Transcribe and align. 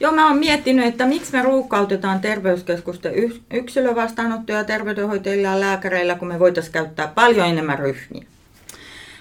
Joo, 0.00 0.12
mä 0.12 0.28
oon 0.28 0.38
miettinyt, 0.38 0.86
että 0.86 1.06
miksi 1.06 1.32
me 1.32 1.42
ruuhkautetaan 1.42 2.20
terveyskeskusten 2.20 3.12
yksilövastaanottoja 3.50 4.64
terveydenhoitajilla 4.64 5.48
ja 5.48 5.60
lääkäreillä, 5.60 6.14
kun 6.14 6.28
me 6.28 6.38
voitaisiin 6.38 6.72
käyttää 6.72 7.08
paljon 7.08 7.48
enemmän 7.48 7.78
ryhmiä. 7.78 8.24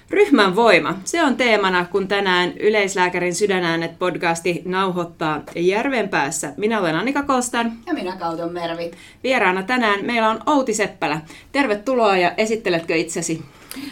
Ryhmän 0.09 0.55
voima. 0.55 0.99
Se 1.03 1.23
on 1.23 1.35
teemana, 1.35 1.85
kun 1.85 2.07
tänään 2.07 2.53
Yleislääkärin 2.57 3.35
sydänäänet 3.35 3.99
podcasti 3.99 4.61
nauhoittaa 4.65 5.41
järven 5.55 6.09
päässä. 6.09 6.53
Minä 6.57 6.79
olen 6.79 6.95
Annika 6.95 7.23
Kostan. 7.23 7.71
Ja 7.87 7.93
minä 7.93 8.15
Kauton 8.15 8.53
Mervi. 8.53 8.91
Vieraana 9.23 9.63
tänään 9.63 10.05
meillä 10.05 10.29
on 10.29 10.39
Outi 10.45 10.73
Seppälä. 10.73 11.21
Tervetuloa 11.51 12.17
ja 12.17 12.33
esitteletkö 12.37 12.95
itsesi? 12.95 13.43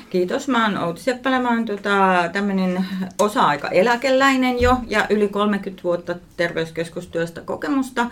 Kiitos. 0.09 0.47
Mä 0.47 0.65
oon 0.65 0.77
Outi 0.77 1.01
Seppälä. 1.01 1.39
Mä 1.39 1.49
oon 1.49 1.65
tota, 1.65 2.29
tämmöinen 2.33 2.85
osa-aika-eläkeläinen 3.19 4.61
jo 4.61 4.77
ja 4.87 5.05
yli 5.09 5.27
30 5.27 5.83
vuotta 5.83 6.15
terveyskeskustyöstä 6.37 7.41
kokemusta. 7.41 8.07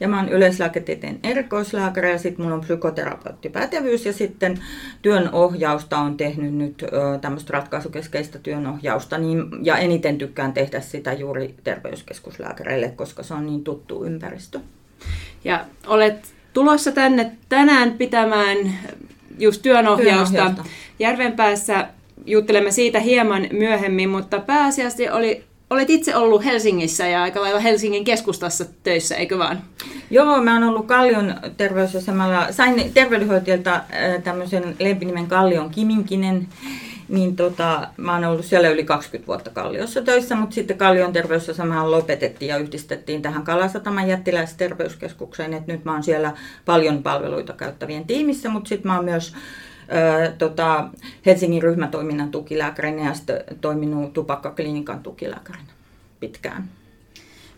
Ja 0.00 0.08
mä 0.08 0.16
oon 0.16 0.28
yleislääketieteen 0.28 1.18
erikoislääkäri 1.22 2.10
ja 2.10 2.18
sitten 2.18 2.44
mulla 2.44 2.54
on 2.54 2.60
psykoterapeuttipätevyys 2.60 4.06
ja 4.06 4.12
sitten 4.12 4.58
työnohjausta 5.02 5.98
on 5.98 6.16
tehnyt 6.16 6.54
nyt 6.54 6.84
tämmöistä 7.20 7.52
ratkaisukeskeistä 7.52 8.38
työnohjausta. 8.38 9.18
Niin, 9.18 9.44
ja 9.62 9.76
eniten 9.76 10.18
tykkään 10.18 10.52
tehdä 10.52 10.80
sitä 10.80 11.12
juuri 11.12 11.54
terveyskeskuslääkäreille, 11.64 12.88
koska 12.88 13.22
se 13.22 13.34
on 13.34 13.46
niin 13.46 13.64
tuttu 13.64 14.04
ympäristö. 14.04 14.60
Ja 15.44 15.64
olet 15.86 16.34
tulossa 16.52 16.92
tänne 16.92 17.32
tänään 17.48 17.92
pitämään 17.92 18.58
just 19.38 19.62
työnohjausta. 19.62 20.36
työnohjausta. 20.36 20.64
Järvenpäässä 20.98 21.88
juttelemme 22.26 22.70
siitä 22.70 23.00
hieman 23.00 23.46
myöhemmin, 23.52 24.08
mutta 24.08 24.38
pääasiassa 24.40 25.02
oli, 25.12 25.44
olet 25.70 25.90
itse 25.90 26.16
ollut 26.16 26.44
Helsingissä 26.44 27.06
ja 27.06 27.22
aika 27.22 27.40
lailla 27.40 27.60
Helsingin 27.60 28.04
keskustassa 28.04 28.64
töissä, 28.82 29.16
eikö 29.16 29.38
vaan? 29.38 29.62
Joo, 30.10 30.42
mä 30.42 30.54
oon 30.54 30.64
ollut 30.64 30.86
Kallion 30.86 31.34
terveysasemalla. 31.56 32.46
Sain 32.52 32.92
terveydenhoitajalta 32.94 33.80
tämmöisen 34.24 34.76
lempinimen 34.78 35.26
Kallion 35.26 35.70
Kiminkinen. 35.70 36.48
Niin 37.08 37.36
tota, 37.36 37.88
mä 37.96 38.14
oon 38.14 38.24
ollut 38.24 38.44
siellä 38.44 38.68
yli 38.68 38.84
20 38.84 39.26
vuotta 39.26 39.50
Kalliossa 39.50 40.02
töissä, 40.02 40.34
mutta 40.34 40.54
sitten 40.54 40.78
Kallion 40.78 41.12
terveysasemahan 41.12 41.90
lopetettiin 41.90 42.48
ja 42.48 42.56
yhdistettiin 42.56 43.22
tähän 43.22 43.42
Kalasataman 43.42 44.08
jättiläisterveyskeskukseen. 44.08 45.54
Et 45.54 45.66
nyt 45.66 45.84
mä 45.84 45.92
oon 45.92 46.02
siellä 46.02 46.32
paljon 46.64 47.02
palveluita 47.02 47.52
käyttävien 47.52 48.04
tiimissä, 48.04 48.48
mutta 48.48 48.68
sitten 48.68 48.90
mä 48.90 48.96
oon 48.96 49.04
myös 49.04 49.34
tota, 50.38 50.88
Helsingin 51.26 51.62
ryhmätoiminnan 51.62 52.30
tukilääkärinä 52.30 53.06
ja 53.06 53.14
sitten 53.14 53.44
toiminut 53.60 54.12
tupakkaklinikan 54.12 55.02
tukilääkärinä 55.02 55.72
pitkään. 56.20 56.68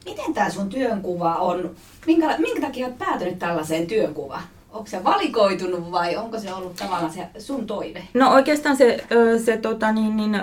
Miten 0.04 0.34
tämä 0.34 0.50
sun 0.50 0.68
työnkuva 0.68 1.34
on? 1.34 1.70
Minkä, 2.06 2.38
minkä 2.38 2.60
takia 2.60 2.86
olet 2.86 2.98
päätynyt 2.98 3.38
tällaiseen 3.38 3.86
työnkuvaan? 3.86 4.42
Onko 4.74 4.86
se 4.86 5.04
valikoitunut 5.04 5.92
vai 5.92 6.16
onko 6.16 6.38
se 6.38 6.54
ollut 6.54 6.76
tavallaan 6.76 7.12
se 7.12 7.28
sun 7.38 7.66
toive? 7.66 8.02
No 8.14 8.32
oikeastaan 8.32 8.76
se, 8.76 9.04
se 9.44 9.56
tota, 9.56 9.92
niin, 9.92 10.16
niin, 10.16 10.34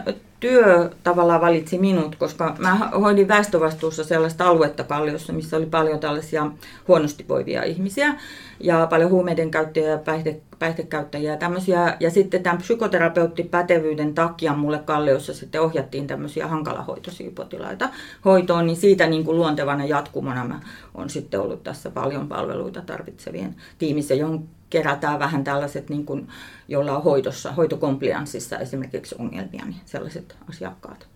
työ 0.41 0.89
tavallaan 1.03 1.41
valitsi 1.41 1.77
minut, 1.77 2.15
koska 2.15 2.55
mä 2.59 2.75
hoidin 2.75 3.27
väestövastuussa 3.27 4.03
sellaista 4.03 4.47
aluetta 4.47 4.83
Kalliossa, 4.83 5.33
missä 5.33 5.57
oli 5.57 5.65
paljon 5.65 5.99
tällaisia 5.99 6.51
huonosti 6.87 7.25
voivia 7.29 7.63
ihmisiä 7.63 8.15
ja 8.59 8.87
paljon 8.89 9.11
huumeiden 9.11 9.51
käyttäjiä 9.51 9.89
ja 9.89 9.97
päihde, 9.97 10.39
päihdekäyttäjiä 10.59 11.31
ja 11.31 11.37
tämmöisiä. 11.37 11.97
Ja 11.99 12.11
sitten 12.11 12.43
tämän 12.43 12.57
psykoterapeuttipätevyyden 12.57 14.13
takia 14.13 14.53
mulle 14.53 14.79
Kalliossa 14.79 15.33
sitten 15.33 15.61
ohjattiin 15.61 16.07
tämmöisiä 16.07 16.47
hankalahoitoisia 16.47 17.31
potilaita 17.35 17.89
hoitoon, 18.25 18.67
niin 18.67 18.77
siitä 18.77 19.07
niin 19.07 19.25
kuin 19.25 19.37
luontevana 19.37 19.85
jatkumona 19.85 20.45
mä 20.45 20.59
on 20.95 21.09
sitten 21.09 21.39
ollut 21.39 21.63
tässä 21.63 21.89
paljon 21.89 22.27
palveluita 22.27 22.81
tarvitsevien 22.81 23.55
tiimissä, 23.77 24.13
johon 24.13 24.47
kerätään 24.71 25.19
vähän 25.19 25.43
tällaiset, 25.43 25.89
niin 25.89 26.05
kuin, 26.05 26.27
joilla 26.67 26.97
on 26.97 27.03
hoidossa, 27.03 27.51
hoitokomplianssissa 27.51 28.59
esimerkiksi 28.59 29.15
ongelmia, 29.19 29.65
niin 29.65 29.81
sellaiset 29.85 30.35
asiakkaat. 30.49 31.07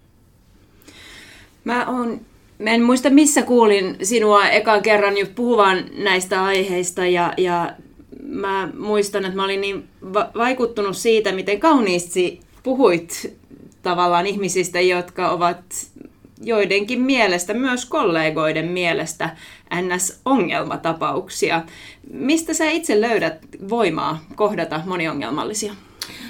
Mä 1.63 1.85
oon 1.85 2.19
Mä 2.59 2.69
en 2.69 2.83
muista 2.83 3.09
missä 3.09 3.41
kuulin 3.41 3.97
sinua 4.03 4.47
ekan 4.49 4.81
kerran 4.81 5.17
jo 5.17 5.25
puhuvan 5.35 5.85
näistä 5.93 6.43
aiheista 6.43 7.05
ja, 7.05 7.33
ja 7.37 7.73
mä 8.23 8.69
muistan, 8.77 9.25
että 9.25 9.35
mä 9.35 9.43
olin 9.43 9.61
niin 9.61 9.87
va- 10.13 10.29
vaikuttunut 10.37 10.97
siitä, 10.97 11.31
miten 11.31 11.59
kauniisti 11.59 12.39
puhuit 12.63 13.37
tavallaan 13.81 14.27
ihmisistä, 14.27 14.81
jotka 14.81 15.29
ovat 15.29 15.63
joidenkin 16.41 17.01
mielestä, 17.01 17.53
myös 17.53 17.85
kollegoiden 17.85 18.67
mielestä, 18.67 19.29
NS-ongelmatapauksia. 19.75 21.61
Mistä 22.11 22.53
sä 22.53 22.69
itse 22.69 23.01
löydät 23.01 23.37
voimaa 23.69 24.25
kohdata 24.35 24.81
moniongelmallisia? 24.85 25.73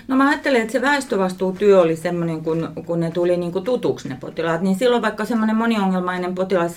No 0.07 0.15
mä 0.15 0.29
ajattelen, 0.29 0.61
että 0.61 0.71
se 0.71 0.81
väestövastuutyö 0.81 1.81
oli 1.81 1.95
semmoinen, 1.95 2.41
kun, 2.41 2.69
kun 2.85 2.99
ne 2.99 3.11
tuli 3.11 3.37
niin 3.37 3.51
kuin 3.51 3.65
tutuksi 3.65 4.09
ne 4.09 4.17
potilaat, 4.19 4.61
niin 4.61 4.75
silloin 4.75 5.01
vaikka 5.01 5.25
semmoinen 5.25 5.55
moniongelmainen 5.55 6.35
potilas 6.35 6.75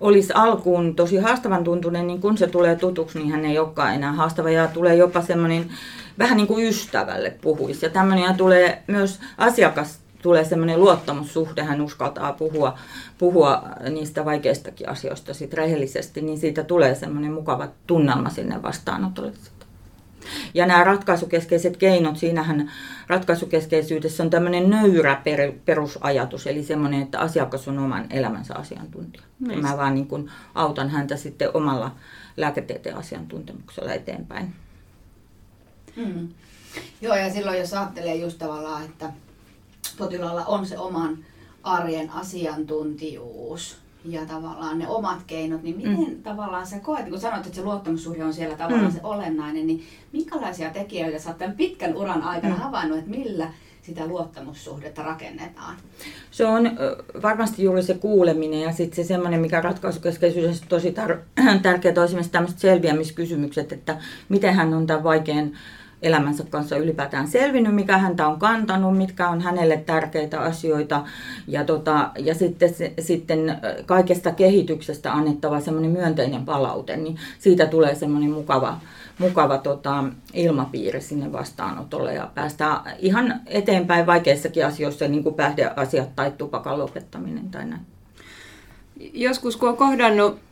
olisi 0.00 0.32
alkuun 0.32 0.94
tosi 0.94 1.16
haastavan 1.16 1.64
tuntunen, 1.64 2.06
niin 2.06 2.20
kun 2.20 2.38
se 2.38 2.46
tulee 2.46 2.76
tutuksi, 2.76 3.18
niin 3.18 3.30
hän 3.30 3.44
ei 3.44 3.58
olekaan 3.58 3.94
enää 3.94 4.12
haastava 4.12 4.50
ja 4.50 4.66
tulee 4.66 4.96
jopa 4.96 5.22
semmoinen 5.22 5.70
vähän 6.18 6.36
niin 6.36 6.46
kuin 6.46 6.66
ystävälle 6.66 7.34
puhuisi. 7.40 7.86
Ja 7.86 7.90
tämmöinen 7.90 8.34
tulee 8.36 8.82
myös 8.86 9.20
asiakas 9.38 10.00
tulee 10.22 10.44
semmoinen 10.44 10.80
luottamussuhde, 10.80 11.62
hän 11.62 11.80
uskaltaa 11.80 12.32
puhua, 12.32 12.78
puhua 13.18 13.62
niistä 13.90 14.24
vaikeistakin 14.24 14.88
asioista 14.88 15.34
sit 15.34 15.54
rehellisesti, 15.54 16.20
niin 16.20 16.38
siitä 16.38 16.64
tulee 16.64 16.94
semmoinen 16.94 17.32
mukava 17.32 17.68
tunnelma 17.86 18.30
sinne 18.30 18.62
vastaanotolle. 18.62 19.32
Ja 20.54 20.66
nämä 20.66 20.84
ratkaisukeskeiset 20.84 21.76
keinot, 21.76 22.16
siinähän 22.16 22.70
ratkaisukeskeisyydessä 23.06 24.22
on 24.22 24.30
tämmöinen 24.30 24.70
nöyrä 24.70 25.20
per, 25.24 25.52
perusajatus, 25.64 26.46
eli 26.46 26.62
semmoinen, 26.62 27.02
että 27.02 27.18
asiakas 27.20 27.68
on 27.68 27.78
oman 27.78 28.06
elämänsä 28.10 28.54
asiantuntija. 28.54 29.22
Ja 29.50 29.56
mä 29.56 29.76
vaan 29.76 29.94
niin 29.94 30.06
kuin 30.06 30.30
autan 30.54 30.90
häntä 30.90 31.16
sitten 31.16 31.50
omalla 31.54 31.96
lääketieteen 32.36 32.96
asiantuntemuksella 32.96 33.92
eteenpäin. 33.92 34.54
Hmm. 35.96 36.28
Joo, 37.00 37.16
ja 37.16 37.30
silloin 37.32 37.58
jos 37.58 37.74
ajattelee 37.74 38.14
just 38.14 38.38
tavallaan, 38.38 38.84
että 38.84 39.12
potilaalla 39.98 40.44
on 40.44 40.66
se 40.66 40.78
oman 40.78 41.18
arjen 41.62 42.10
asiantuntijuus 42.10 43.76
ja 44.04 44.26
tavallaan 44.26 44.78
ne 44.78 44.88
omat 44.88 45.18
keinot, 45.26 45.62
niin 45.62 45.76
miten 45.76 46.14
mm. 46.16 46.22
tavallaan 46.22 46.66
sä 46.66 46.80
koet, 46.80 47.08
kun 47.08 47.20
sanoit, 47.20 47.46
että 47.46 47.56
se 47.56 47.64
luottamussuhde 47.64 48.24
on 48.24 48.34
siellä 48.34 48.56
tavallaan 48.56 48.92
mm. 48.92 48.92
se 48.92 49.00
olennainen, 49.02 49.66
niin 49.66 49.82
minkälaisia 50.12 50.70
tekijöitä 50.70 51.18
sä 51.18 51.28
oot 51.30 51.38
tämän 51.38 51.56
pitkän 51.56 51.96
uran 51.96 52.22
aikana 52.22 52.54
mm. 52.54 52.60
havainnut, 52.60 52.98
että 52.98 53.10
millä 53.10 53.52
sitä 53.82 54.06
luottamussuhdetta 54.06 55.02
rakennetaan? 55.02 55.76
Se 56.30 56.46
on 56.46 56.70
varmasti 57.22 57.62
juuri 57.62 57.82
se 57.82 57.94
kuuleminen 57.94 58.60
ja 58.60 58.72
sitten 58.72 58.96
se 59.04 59.08
semmoinen, 59.08 59.40
mikä 59.40 59.60
ratkaisukeskeisyydessä 59.60 60.64
tosi 60.68 60.90
tar- 60.90 61.44
tärkeää 61.62 61.94
on 61.98 62.04
esimerkiksi 62.04 62.32
tämmöiset 62.32 62.58
selviämiskysymykset, 62.58 63.72
että 63.72 64.00
miten 64.28 64.54
hän 64.54 64.74
on 64.74 64.86
tämän 64.86 65.04
vaikean 65.04 65.52
elämänsä 66.02 66.44
kanssa 66.50 66.76
ylipäätään 66.76 67.28
selvinnyt, 67.28 67.74
mikä 67.74 67.98
häntä 67.98 68.28
on 68.28 68.38
kantanut, 68.38 68.96
mitkä 68.98 69.28
on 69.28 69.40
hänelle 69.40 69.76
tärkeitä 69.76 70.40
asioita. 70.40 71.04
Ja, 71.46 71.64
tota, 71.64 72.10
ja 72.18 72.34
sitten, 72.34 72.74
sitten 73.00 73.58
kaikesta 73.86 74.32
kehityksestä 74.32 75.12
annettava 75.12 75.60
semmoinen 75.60 75.90
myönteinen 75.90 76.44
palaute, 76.44 76.96
niin 76.96 77.16
siitä 77.38 77.66
tulee 77.66 77.94
semmoinen 77.94 78.30
mukava, 78.30 78.80
mukava 79.18 79.58
tota, 79.58 80.04
ilmapiiri 80.34 81.00
sinne 81.00 81.32
vastaanotolle 81.32 82.14
ja 82.14 82.30
päästään 82.34 82.80
ihan 82.98 83.40
eteenpäin 83.46 84.06
vaikeissakin 84.06 84.66
asioissa, 84.66 85.08
niin 85.08 85.22
kuin 85.22 85.34
päihdeasiat 85.34 86.16
tai 86.16 86.32
tupakan 86.38 86.78
lopettaminen 86.78 87.50
tai 87.50 87.64
näin. 87.64 87.82
Joskus 89.12 89.56
kun 89.56 89.68
on 89.68 89.76
kohdannut 89.76 90.47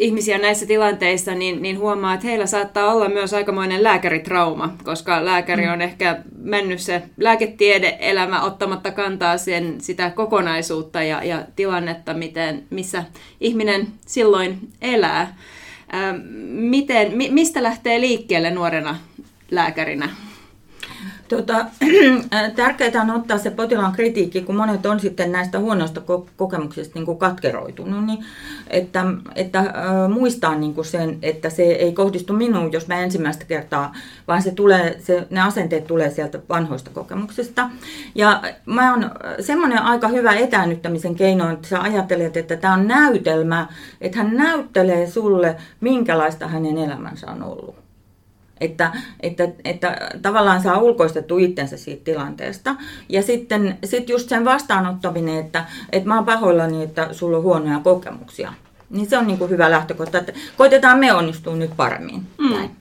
ihmisiä 0.00 0.38
näissä 0.38 0.66
tilanteissa, 0.66 1.34
niin, 1.34 1.62
niin 1.62 1.78
huomaa, 1.78 2.14
että 2.14 2.26
heillä 2.26 2.46
saattaa 2.46 2.94
olla 2.94 3.08
myös 3.08 3.34
aikamoinen 3.34 3.82
lääkäritrauma, 3.82 4.76
koska 4.84 5.24
lääkäri 5.24 5.68
on 5.68 5.78
mm. 5.78 5.80
ehkä 5.80 6.18
mennyt 6.38 6.80
se 6.80 7.02
lääketiede-elämä 7.16 8.42
ottamatta 8.42 8.90
kantaa 8.90 9.38
sen, 9.38 9.80
sitä 9.80 10.10
kokonaisuutta 10.10 11.02
ja, 11.02 11.24
ja 11.24 11.44
tilannetta, 11.56 12.14
miten, 12.14 12.64
missä 12.70 13.04
ihminen 13.40 13.86
silloin 14.06 14.58
elää. 14.80 15.36
Ähm, 15.94 16.16
miten, 16.50 17.16
mi, 17.16 17.30
mistä 17.30 17.62
lähtee 17.62 18.00
liikkeelle 18.00 18.50
nuorena 18.50 18.96
lääkärinä? 19.50 20.08
Tota, 21.36 21.66
tärkeää 22.56 23.02
on 23.02 23.10
ottaa 23.10 23.38
se 23.38 23.50
potilaan 23.50 23.92
kritiikki, 23.92 24.42
kun 24.42 24.56
monet 24.56 24.86
on 24.86 25.00
sitten 25.00 25.32
näistä 25.32 25.58
huonoista 25.58 26.00
kokemuksista 26.36 26.98
niin 26.98 27.06
kuin 27.06 27.18
katkeroitunut, 27.18 28.06
niin 28.06 28.24
että, 28.70 29.04
että 29.34 29.58
äh, 29.58 29.66
muistaa 30.08 30.54
niin 30.54 30.74
kuin 30.74 30.84
sen, 30.84 31.18
että 31.22 31.50
se 31.50 31.62
ei 31.62 31.92
kohdistu 31.92 32.32
minuun, 32.32 32.72
jos 32.72 32.88
mä 32.88 33.00
ensimmäistä 33.00 33.44
kertaa, 33.44 33.94
vaan 34.28 34.42
se 34.42 34.50
tulee, 34.50 35.00
se, 35.00 35.26
ne 35.30 35.40
asenteet 35.40 35.86
tulee 35.86 36.10
sieltä 36.10 36.40
vanhoista 36.48 36.90
kokemuksista. 36.90 37.70
Ja 38.14 38.42
mä 38.66 38.94
on 38.94 39.10
semmoinen 39.40 39.82
aika 39.82 40.08
hyvä 40.08 40.32
etäännyttämisen 40.32 41.14
keino, 41.14 41.50
että 41.50 41.68
sä 41.68 41.82
ajattelet, 41.82 42.36
että 42.36 42.56
tämä 42.56 42.74
on 42.74 42.88
näytelmä, 42.88 43.68
että 44.00 44.18
hän 44.18 44.36
näyttelee 44.36 45.06
sulle, 45.06 45.56
minkälaista 45.80 46.48
hänen 46.48 46.78
elämänsä 46.78 47.30
on 47.30 47.42
ollut. 47.42 47.89
Että, 48.60 48.92
että, 49.20 49.48
että 49.64 50.10
tavallaan 50.22 50.62
saa 50.62 50.78
ulkoistettu 50.78 51.38
itsensä 51.38 51.76
siitä 51.76 52.04
tilanteesta. 52.04 52.76
Ja 53.08 53.22
sitten 53.22 53.78
sit 53.84 54.08
just 54.08 54.28
sen 54.28 54.44
vastaanottaminen, 54.44 55.38
että, 55.38 55.64
että 55.92 56.08
mä 56.08 56.14
oon 56.14 56.24
pahoillani, 56.24 56.82
että 56.82 57.08
sulla 57.12 57.36
on 57.36 57.42
huonoja 57.42 57.78
kokemuksia. 57.78 58.52
Niin 58.90 59.08
se 59.08 59.18
on 59.18 59.26
niin 59.26 59.38
kuin 59.38 59.50
hyvä 59.50 59.70
lähtökohta, 59.70 60.18
että 60.18 60.32
koitetaan 60.56 60.98
me 60.98 61.12
onnistua 61.12 61.56
nyt 61.56 61.76
paremmin. 61.76 62.22
Mm. 62.38 62.50
Näin. 62.52 62.79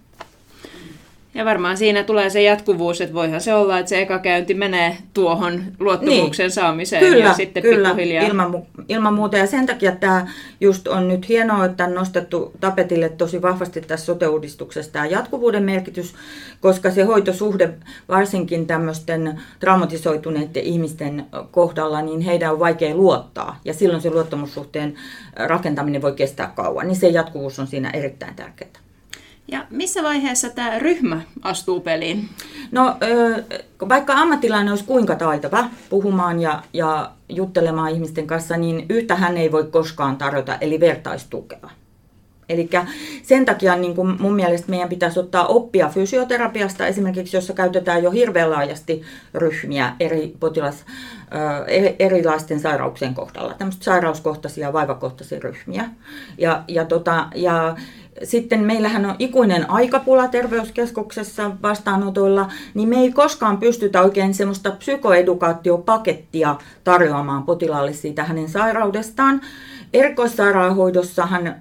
Ja 1.33 1.45
varmaan 1.45 1.77
siinä 1.77 2.03
tulee 2.03 2.29
se 2.29 2.41
jatkuvuus, 2.41 3.01
että 3.01 3.13
voihan 3.13 3.41
se 3.41 3.53
olla, 3.53 3.79
että 3.79 3.89
se 3.89 4.01
eka 4.01 4.19
käynti 4.19 4.53
menee 4.53 4.97
tuohon 5.13 5.63
luottamuksen 5.79 6.43
niin. 6.43 6.51
saamiseen 6.51 7.03
kyllä, 7.03 7.25
ja 7.25 7.33
sitten 7.33 7.63
kyllä, 7.63 7.89
pikkuhiljaa. 7.89 8.25
Ilman, 8.25 8.63
ilman 8.89 9.13
muuta. 9.13 9.37
Ja 9.37 9.47
sen 9.47 9.65
takia 9.65 9.91
tämä 9.91 10.27
just 10.61 10.87
on 10.87 11.07
nyt 11.07 11.29
hienoa, 11.29 11.65
että 11.65 11.85
on 11.85 11.93
nostettu 11.93 12.51
tapetille 12.59 13.09
tosi 13.09 13.41
vahvasti 13.41 13.81
tässä 13.81 14.05
sote-uudistuksessa 14.05 14.91
tämä 14.91 15.05
jatkuvuuden 15.05 15.63
merkitys, 15.63 16.13
koska 16.61 16.91
se 16.91 17.03
hoitosuhde 17.03 17.73
varsinkin 18.07 18.67
tämmöisten 18.67 19.41
traumatisoituneiden 19.59 20.63
ihmisten 20.63 21.25
kohdalla, 21.51 22.01
niin 22.01 22.21
heidän 22.21 22.53
on 22.53 22.59
vaikea 22.59 22.95
luottaa. 22.95 23.59
Ja 23.65 23.73
silloin 23.73 24.01
se 24.01 24.09
luottamussuhteen 24.09 24.93
rakentaminen 25.35 26.01
voi 26.01 26.13
kestää 26.13 26.51
kauan. 26.55 26.87
Niin 26.87 26.95
se 26.95 27.09
jatkuvuus 27.09 27.59
on 27.59 27.67
siinä 27.67 27.89
erittäin 27.89 28.35
tärkeää. 28.35 28.88
Ja 29.51 29.65
missä 29.69 30.03
vaiheessa 30.03 30.49
tämä 30.49 30.79
ryhmä 30.79 31.21
astuu 31.41 31.79
peliin? 31.79 32.29
No, 32.71 32.97
vaikka 33.89 34.13
ammattilainen 34.13 34.69
olisi 34.69 34.83
kuinka 34.83 35.15
taitava 35.15 35.69
puhumaan 35.89 36.41
ja, 36.41 36.63
ja 36.73 37.11
juttelemaan 37.29 37.91
ihmisten 37.91 38.27
kanssa, 38.27 38.57
niin 38.57 38.85
yhtä 38.89 39.15
hän 39.15 39.37
ei 39.37 39.51
voi 39.51 39.63
koskaan 39.63 40.17
tarjota, 40.17 40.57
eli 40.61 40.79
vertaistukea. 40.79 41.69
Eli 42.49 42.69
sen 43.23 43.45
takia 43.45 43.75
niin 43.75 43.95
kuin 43.95 44.21
mun 44.21 44.35
mielestä 44.35 44.69
meidän 44.69 44.89
pitäisi 44.89 45.19
ottaa 45.19 45.47
oppia 45.47 45.89
fysioterapiasta 45.89 46.87
esimerkiksi, 46.87 47.37
jossa 47.37 47.53
käytetään 47.53 48.03
jo 48.03 48.11
hirveän 48.11 48.51
laajasti 48.51 49.01
ryhmiä 49.33 49.95
eri 49.99 50.33
potilas, 50.39 50.85
erilaisten 51.99 52.59
sairauksien 52.59 53.13
kohdalla, 53.13 53.53
tämmöistä 53.53 53.83
sairauskohtaisia, 53.83 54.73
vaivakohtaisia 54.73 55.39
ryhmiä. 55.39 55.89
Ja, 56.37 56.63
ja, 56.67 56.85
tota, 56.85 57.27
ja 57.35 57.75
sitten 58.23 58.59
meillähän 58.59 59.05
on 59.05 59.15
ikuinen 59.19 59.69
aikapula 59.69 60.27
terveyskeskuksessa 60.27 61.51
vastaanotoilla, 61.61 62.49
niin 62.73 62.89
me 62.89 62.97
ei 62.97 63.11
koskaan 63.11 63.57
pystytä 63.57 64.01
oikein 64.01 64.33
semmoista 64.33 64.71
psykoedukaatiopakettia 64.71 66.55
tarjoamaan 66.83 67.43
potilaalle 67.43 67.93
siitä 67.93 68.23
hänen 68.23 68.49
sairaudestaan. 68.49 69.41
Erikoissairaanhoidossahan 69.93 71.55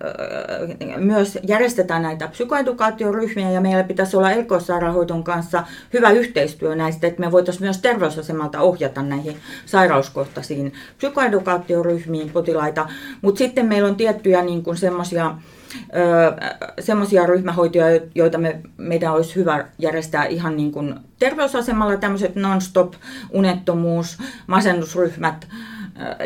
myös 0.96 1.38
järjestetään 1.48 2.02
näitä 2.02 2.28
psykoedukaatioryhmiä 2.28 3.50
ja 3.50 3.60
meillä 3.60 3.84
pitäisi 3.84 4.16
olla 4.16 4.30
erikoissairaanhoidon 4.30 5.24
kanssa 5.24 5.64
hyvä 5.92 6.10
yhteistyö 6.10 6.74
näistä, 6.74 7.06
että 7.06 7.20
me 7.20 7.32
voitaisiin 7.32 7.64
myös 7.64 7.78
terveysasemalta 7.78 8.60
ohjata 8.60 9.02
näihin 9.02 9.36
sairauskohtaisiin 9.66 10.72
psykoedukaatioryhmiin 10.96 12.30
potilaita. 12.30 12.88
Mutta 13.22 13.38
sitten 13.38 13.66
meillä 13.66 13.88
on 13.88 13.96
tiettyjä 13.96 14.42
niin 14.42 14.62
semmoisia 14.74 15.34
semmoisia 16.80 17.26
ryhmähoitoja, 17.26 18.00
joita 18.14 18.38
me, 18.38 18.60
meidän 18.76 19.12
olisi 19.12 19.36
hyvä 19.36 19.64
järjestää 19.78 20.24
ihan 20.24 20.56
niin 20.56 20.72
kuin 20.72 20.94
terveysasemalla, 21.18 21.96
tämmöiset 21.96 22.34
non-stop 22.34 22.94
unettomuus, 23.30 24.18
masennusryhmät, 24.46 25.48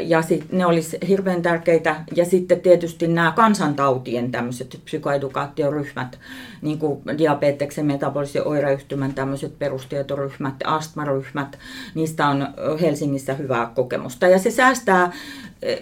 ja 0.00 0.22
sit 0.22 0.52
ne 0.52 0.66
olisi 0.66 0.98
hirveän 1.08 1.42
tärkeitä. 1.42 1.96
Ja 2.16 2.24
sitten 2.24 2.60
tietysti 2.60 3.08
nämä 3.08 3.32
kansantautien 3.36 4.30
tämmöiset 4.30 4.80
psykoedukaatioryhmät, 4.84 6.18
niin 6.62 6.78
kuin 6.78 7.00
diabeteksen, 7.18 7.86
metabolisen 7.86 8.46
oireyhtymän 8.46 9.14
tämmöiset 9.14 9.58
perustietoryhmät, 9.58 10.54
astmaryhmät, 10.64 11.58
niistä 11.94 12.26
on 12.26 12.48
Helsingissä 12.80 13.34
hyvää 13.34 13.72
kokemusta. 13.74 14.28
Ja 14.28 14.38
se 14.38 14.50
säästää 14.50 15.12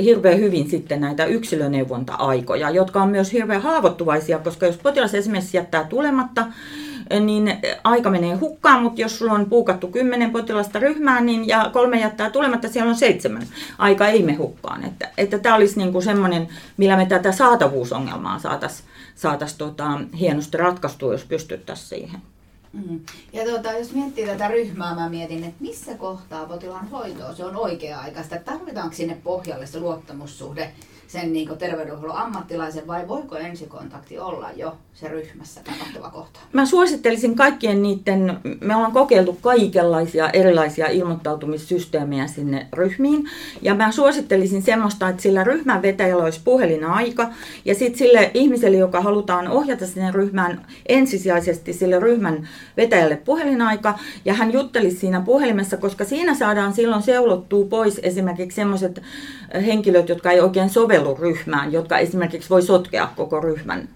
hirveän 0.03 0.39
hyvin 0.39 0.71
sitten 0.71 1.01
näitä 1.01 1.25
yksilöneuvonta-aikoja, 1.25 2.71
jotka 2.71 3.03
on 3.03 3.09
myös 3.09 3.33
hirveän 3.33 3.63
haavoittuvaisia, 3.63 4.39
koska 4.39 4.67
jos 4.67 4.77
potilas 4.77 5.15
esimerkiksi 5.15 5.57
jättää 5.57 5.85
tulematta, 5.85 6.47
niin 7.21 7.59
aika 7.85 8.11
menee 8.11 8.35
hukkaan, 8.35 8.83
mutta 8.83 9.01
jos 9.01 9.19
sulla 9.19 9.33
on 9.33 9.47
puukattu 9.47 9.89
kymmenen 9.89 10.31
potilasta 10.31 10.79
ryhmään 10.79 11.27
niin, 11.27 11.49
ja 11.49 11.71
kolme 11.73 12.01
jättää 12.01 12.31
tulematta, 12.31 12.69
siellä 12.69 12.91
on 12.91 12.97
seitsemän. 12.97 13.47
Aika 13.79 14.07
ei 14.07 14.23
me 14.23 14.35
hukkaan. 14.35 14.85
Että, 14.85 15.09
että 15.19 15.39
tämä 15.39 15.55
olisi 15.55 15.79
niin 15.79 15.93
kuin 15.93 16.03
semmoinen, 16.03 16.49
millä 16.77 16.97
me 16.97 17.07
tätä 17.07 17.33
saatavuusongelmaa 17.33 18.39
saataisiin 18.39 18.89
saatais 19.15 19.55
tota, 19.55 20.01
hienosti 20.19 20.57
ratkaistua, 20.57 21.13
jos 21.13 21.25
pystyttäisiin 21.25 21.89
siihen. 21.89 22.21
Mm. 22.73 23.01
Ja 23.33 23.45
tuota, 23.45 23.73
jos 23.73 23.93
miettii 23.93 24.27
tätä 24.27 24.49
ryhmää, 24.49 24.95
mä 24.95 25.09
mietin, 25.09 25.45
että 25.45 25.65
missä 25.65 25.95
kohtaa 25.95 26.47
potilaan 26.47 26.89
hoitoa 26.89 27.35
se 27.35 27.45
on 27.45 27.57
oikea-aikaista. 27.57 28.37
Tarvitaanko 28.45 28.95
sinne 28.95 29.19
pohjalle 29.25 29.67
se 29.67 29.81
luottamussuhde 29.81 30.73
sen 31.13 31.33
niin 31.33 31.59
terveydenhuollon 31.59 32.17
ammattilaisen 32.17 32.87
vai 32.87 33.09
voiko 33.09 33.37
ensikontakti 33.37 34.19
olla 34.19 34.51
jo 34.57 34.77
se 34.95 35.09
ryhmässä 35.09 35.61
tapahtuma 35.65 36.11
kohta? 36.11 36.41
Mä 36.53 36.67
suosittelisin 36.67 37.37
kaikkien 37.37 37.83
niiden, 37.83 38.41
me 38.61 38.77
ollaan 38.77 38.93
kokeiltu 38.93 39.39
kaikenlaisia 39.43 40.31
erilaisia 40.31 40.87
ilmoittautumissysteemejä 40.87 42.27
sinne 42.27 42.67
ryhmiin 42.73 43.25
ja 43.63 43.75
mä 43.75 43.93
suosittelisin 43.93 44.63
semmoista, 44.63 45.09
että 45.09 45.23
sillä 45.23 45.45
ryhmän 45.45 45.83
vetäjällä 45.83 46.25
olisi 46.25 46.41
puhelinaika 46.45 47.29
ja 47.65 47.75
sitten 47.75 47.99
sille 47.99 48.31
ihmiselle, 48.35 48.77
joka 48.77 49.01
halutaan 49.01 49.49
ohjata 49.49 49.87
sinne 49.87 50.11
ryhmään 50.13 50.67
ensisijaisesti 50.89 51.73
sille 51.73 52.01
ryhmän 52.01 52.49
vetäjälle 52.77 53.17
puhelinaika 53.17 53.99
ja 54.25 54.35
hän 54.35 54.53
juttelisi 54.53 54.97
siinä 54.97 55.21
puhelimessa, 55.21 55.77
koska 55.77 56.05
siinä 56.05 56.35
saadaan 56.35 56.73
silloin 56.73 57.03
seulottua 57.03 57.65
pois 57.65 58.01
esimerkiksi 58.03 58.57
semmoiset 58.57 59.03
henkilöt, 59.67 60.09
jotka 60.09 60.31
ei 60.31 60.41
oikein 60.41 60.71
sovellu 60.71 61.00
ryhmään, 61.21 61.73
jotka 61.73 61.99
esimerkiksi 61.99 62.51
voi 62.51 62.63
sotkea 62.63 63.09
koko 63.17 63.41
ryhmän 63.41 63.89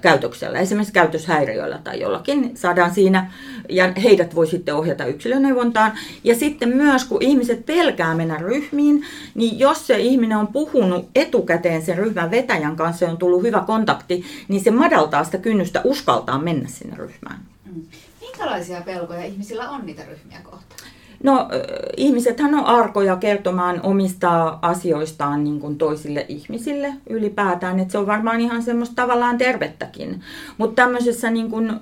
käytöksellä, 0.00 0.58
esimerkiksi 0.58 0.92
käytöshäiriöillä 0.92 1.80
tai 1.84 2.00
jollakin 2.00 2.56
saadaan 2.56 2.94
siinä, 2.94 3.32
ja 3.68 3.92
heidät 4.02 4.34
voi 4.34 4.46
sitten 4.46 4.74
ohjata 4.74 5.06
yksilöneuvontaan. 5.06 5.92
Ja 6.24 6.34
sitten 6.34 6.68
myös, 6.68 7.04
kun 7.04 7.22
ihmiset 7.22 7.66
pelkää 7.66 8.14
mennä 8.14 8.36
ryhmiin, 8.36 9.04
niin 9.34 9.58
jos 9.58 9.86
se 9.86 9.98
ihminen 9.98 10.38
on 10.38 10.46
puhunut 10.46 11.08
etukäteen 11.14 11.82
sen 11.82 11.98
ryhmän 11.98 12.30
vetäjän 12.30 12.76
kanssa 12.76 13.10
on 13.10 13.18
tullut 13.18 13.42
hyvä 13.42 13.60
kontakti, 13.66 14.24
niin 14.48 14.64
se 14.64 14.70
madaltaa 14.70 15.24
sitä 15.24 15.38
kynnystä 15.38 15.80
uskaltaa 15.84 16.38
mennä 16.38 16.68
sinne 16.68 16.96
ryhmään. 16.96 17.40
Mm. 17.64 17.82
Minkälaisia 18.20 18.80
pelkoja 18.80 19.24
ihmisillä 19.24 19.70
on 19.70 19.86
niitä 19.86 20.02
ryhmiä 20.04 20.38
kohtaan? 20.42 20.90
No 21.22 21.48
ihmisethän 21.96 22.54
on 22.54 22.64
arkoja 22.64 23.16
kertomaan 23.16 23.80
omista 23.82 24.58
asioistaan 24.62 25.44
niin 25.44 25.60
kuin 25.60 25.78
toisille 25.78 26.26
ihmisille 26.28 26.92
ylipäätään, 27.10 27.80
että 27.80 27.92
se 27.92 27.98
on 27.98 28.06
varmaan 28.06 28.40
ihan 28.40 28.62
semmoista 28.62 28.94
tavallaan 28.94 29.38
tervettäkin. 29.38 30.20
Mutta 30.58 30.82
tämmöisessä 30.82 31.30
niin 31.30 31.50
kuin 31.50 31.72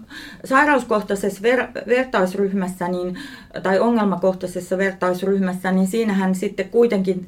sairauskohtaisessa 0.45 1.41
ver- 1.43 1.89
vertaisryhmässä 1.89 2.89
niin, 2.89 3.19
tai 3.63 3.81
ongelmakohtaisessa 3.81 4.79
vertaisryhmässä, 4.79 5.73
niin 5.73 5.87
siinähän 5.87 6.35
sitten 6.35 6.69
kuitenkin 6.69 7.27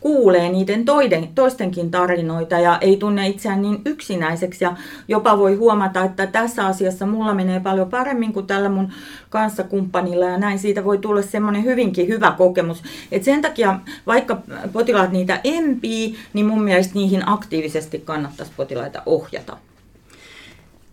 kuulee 0.00 0.48
niiden 0.48 0.84
toiden, 0.84 1.28
toistenkin 1.34 1.90
tarinoita 1.90 2.58
ja 2.58 2.78
ei 2.80 2.96
tunne 2.96 3.28
itseään 3.28 3.62
niin 3.62 3.82
yksinäiseksi. 3.84 4.64
Ja 4.64 4.76
jopa 5.08 5.38
voi 5.38 5.54
huomata, 5.54 6.04
että 6.04 6.26
tässä 6.26 6.66
asiassa 6.66 7.06
mulla 7.06 7.34
menee 7.34 7.60
paljon 7.60 7.90
paremmin 7.90 8.32
kuin 8.32 8.46
tällä 8.46 8.68
mun 8.68 8.92
kanssakumppanilla 9.30 10.24
ja 10.24 10.38
näin. 10.38 10.58
Siitä 10.58 10.84
voi 10.84 10.98
tulla 10.98 11.22
semmoinen 11.22 11.64
hyvinkin 11.64 12.08
hyvä 12.08 12.34
kokemus. 12.38 12.82
Et 13.12 13.24
sen 13.24 13.42
takia, 13.42 13.80
vaikka 14.06 14.42
potilaat 14.72 15.12
niitä 15.12 15.40
empii, 15.44 16.16
niin 16.32 16.46
mun 16.46 16.62
mielestä 16.62 16.94
niihin 16.94 17.28
aktiivisesti 17.28 17.98
kannattaisi 17.98 18.52
potilaita 18.56 19.02
ohjata 19.06 19.56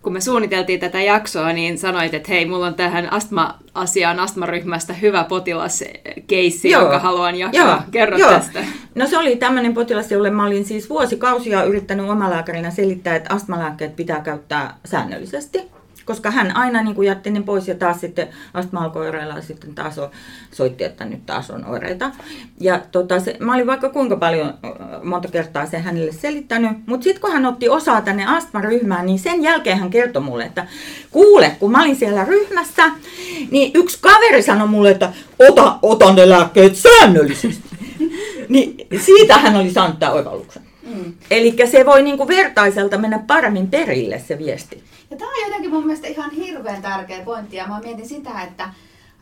kun 0.02 0.12
me 0.12 0.20
suunniteltiin 0.20 0.80
tätä 0.80 1.00
jaksoa, 1.00 1.52
niin 1.52 1.78
sanoit, 1.78 2.14
että 2.14 2.28
hei, 2.28 2.46
mulla 2.46 2.66
on 2.66 2.74
tähän 2.74 3.12
astma-asiaan 3.12 4.20
astmaryhmästä 4.20 4.92
hyvä 4.92 5.24
potilaskeissi, 5.24 6.70
jonka 6.70 6.98
haluan 6.98 7.36
jakaa. 7.36 7.60
Joo, 7.60 7.78
Kerro 7.90 8.18
joo. 8.18 8.30
tästä. 8.30 8.64
No 8.94 9.06
se 9.06 9.18
oli 9.18 9.36
tämmöinen 9.36 9.74
potilas, 9.74 10.10
jolle 10.10 10.30
mä 10.30 10.46
olin 10.46 10.64
siis 10.64 10.90
vuosikausia 10.90 11.64
yrittänyt 11.64 12.10
omalääkärinä 12.10 12.70
selittää, 12.70 13.16
että 13.16 13.34
astmalääkkeet 13.34 13.96
pitää 13.96 14.20
käyttää 14.20 14.74
säännöllisesti 14.84 15.58
koska 16.04 16.30
hän 16.30 16.56
aina 16.56 16.82
niin 16.82 16.94
kuin 16.94 17.06
jätti 17.06 17.30
ne 17.30 17.42
pois 17.42 17.68
ja 17.68 17.74
taas 17.74 18.00
sitten 18.00 18.28
astma 18.54 18.80
alkoi 18.80 19.06
oireilla 19.06 19.34
ja 19.34 19.42
sitten 19.42 19.74
taas 19.74 19.98
on, 19.98 20.10
soitti, 20.52 20.84
että 20.84 21.04
nyt 21.04 21.26
taas 21.26 21.50
on 21.50 21.64
oireita. 21.64 22.10
Ja 22.60 22.80
tota, 22.92 23.20
se, 23.20 23.36
mä 23.40 23.54
olin 23.54 23.66
vaikka 23.66 23.88
kuinka 23.88 24.16
paljon 24.16 24.54
monta 25.02 25.28
kertaa 25.28 25.66
sen 25.66 25.82
hänelle 25.82 26.12
selittänyt, 26.12 26.70
mutta 26.86 27.04
sitten 27.04 27.20
kun 27.20 27.32
hän 27.32 27.46
otti 27.46 27.68
osaa 27.68 28.00
tänne 28.00 28.26
astmaryhmään, 28.26 29.06
niin 29.06 29.18
sen 29.18 29.42
jälkeen 29.42 29.78
hän 29.78 29.90
kertoi 29.90 30.22
mulle, 30.22 30.44
että 30.44 30.66
kuule, 31.10 31.56
kun 31.60 31.70
mä 31.70 31.82
olin 31.82 31.96
siellä 31.96 32.24
ryhmässä, 32.24 32.90
niin 33.50 33.70
yksi 33.74 33.98
kaveri 34.00 34.42
sanoi 34.42 34.68
mulle, 34.68 34.90
että 34.90 35.12
ota, 35.38 35.78
otan 35.82 36.14
ne 36.14 36.28
lääkkeet 36.28 36.76
säännöllisesti. 36.76 37.62
niin 38.48 38.76
siitä 39.00 39.38
hän 39.38 39.56
oli 39.56 39.70
saanut 39.70 39.98
tämän 39.98 40.14
oivalluksen. 40.14 40.71
Mm. 40.94 41.14
Eli 41.30 41.56
se 41.70 41.86
voi 41.86 42.02
niinku 42.02 42.28
vertaiselta 42.28 42.98
mennä 42.98 43.18
paremmin 43.26 43.70
perille 43.70 44.18
se 44.18 44.38
viesti. 44.38 44.84
Ja 45.10 45.16
tämä 45.16 45.30
on 45.30 45.46
jotenkin 45.46 45.70
mun 45.70 45.86
mielestä 45.86 46.08
ihan 46.08 46.30
hirveän 46.30 46.82
tärkeä 46.82 47.24
pointti. 47.24 47.56
Ja 47.56 47.66
mä 47.66 47.80
mietin 47.80 48.08
sitä, 48.08 48.42
että 48.42 48.68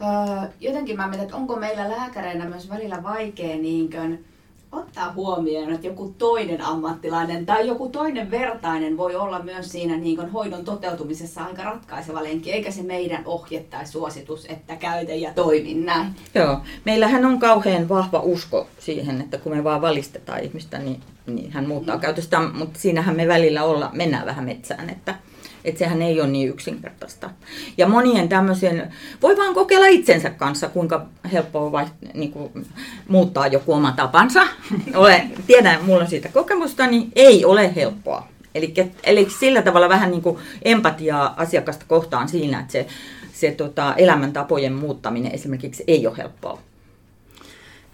öö, 0.00 0.48
jotenkin 0.60 0.96
mä 0.96 1.06
mietin, 1.06 1.22
että 1.22 1.36
onko 1.36 1.56
meillä 1.56 1.90
lääkäreinä 1.90 2.44
myös 2.44 2.68
välillä 2.70 3.02
vaikea 3.02 3.56
niin 3.56 3.90
kuin, 3.90 4.24
ottaa 4.72 5.12
huomioon, 5.12 5.72
että 5.72 5.86
joku 5.86 6.14
toinen 6.18 6.60
ammattilainen 6.60 7.46
tai 7.46 7.66
joku 7.66 7.88
toinen 7.88 8.30
vertainen 8.30 8.96
voi 8.96 9.14
olla 9.14 9.42
myös 9.42 9.72
siinä 9.72 9.96
niin 9.96 10.16
kuin 10.16 10.30
hoidon 10.30 10.64
toteutumisessa 10.64 11.44
aika 11.44 11.62
ratkaiseva 11.62 12.22
lenkki, 12.22 12.52
eikä 12.52 12.70
se 12.70 12.82
meidän 12.82 13.22
ohje 13.24 13.60
tai 13.70 13.86
suositus, 13.86 14.46
että 14.48 14.76
käytä 14.76 15.14
ja 15.14 15.34
toimi 15.34 15.74
näin. 15.74 16.06
Joo, 16.34 16.60
meillähän 16.84 17.24
on 17.24 17.38
kauhean 17.38 17.88
vahva 17.88 18.20
usko 18.20 18.66
siihen, 18.78 19.20
että 19.20 19.38
kun 19.38 19.56
me 19.56 19.64
vaan 19.64 19.80
valistetaan 19.80 20.44
ihmistä, 20.44 20.78
niin, 20.78 21.00
niin 21.26 21.50
hän 21.50 21.68
muuttaa 21.68 21.96
mm. 21.96 22.00
käytöstä, 22.00 22.40
mutta 22.40 22.78
siinähän 22.78 23.16
me 23.16 23.28
välillä 23.28 23.64
olla, 23.64 23.90
mennään 23.92 24.26
vähän 24.26 24.44
metsään, 24.44 24.90
että 24.90 25.14
että 25.64 25.78
sehän 25.78 26.02
ei 26.02 26.20
ole 26.20 26.28
niin 26.28 26.48
yksinkertaista. 26.48 27.30
Ja 27.76 27.88
monien 27.88 28.28
tämmöisen, 28.28 28.92
voi 29.22 29.36
vaan 29.36 29.54
kokeilla 29.54 29.86
itsensä 29.86 30.30
kanssa, 30.30 30.68
kuinka 30.68 31.06
helppoa 31.32 31.72
vai, 31.72 31.86
niin 32.14 32.32
kuin, 32.32 32.66
muuttaa 33.08 33.46
joku 33.46 33.72
oma 33.72 33.92
tapansa. 33.92 34.40
Olen, 34.94 35.30
tiedän, 35.46 35.84
mulla 35.84 36.02
on 36.02 36.10
siitä 36.10 36.28
kokemusta, 36.28 36.86
niin 36.86 37.12
ei 37.16 37.44
ole 37.44 37.74
helppoa. 37.74 38.28
Eli, 38.54 38.74
eli 39.02 39.26
sillä 39.38 39.62
tavalla 39.62 39.88
vähän 39.88 40.10
niin 40.10 40.22
kuin 40.22 40.38
empatiaa 40.62 41.34
asiakasta 41.36 41.84
kohtaan 41.88 42.28
siinä, 42.28 42.60
että 42.60 42.72
se, 42.72 42.86
se 43.32 43.50
tota, 43.50 43.94
elämäntapojen 43.94 44.72
muuttaminen 44.72 45.34
esimerkiksi 45.34 45.84
ei 45.86 46.06
ole 46.06 46.16
helppoa. 46.16 46.69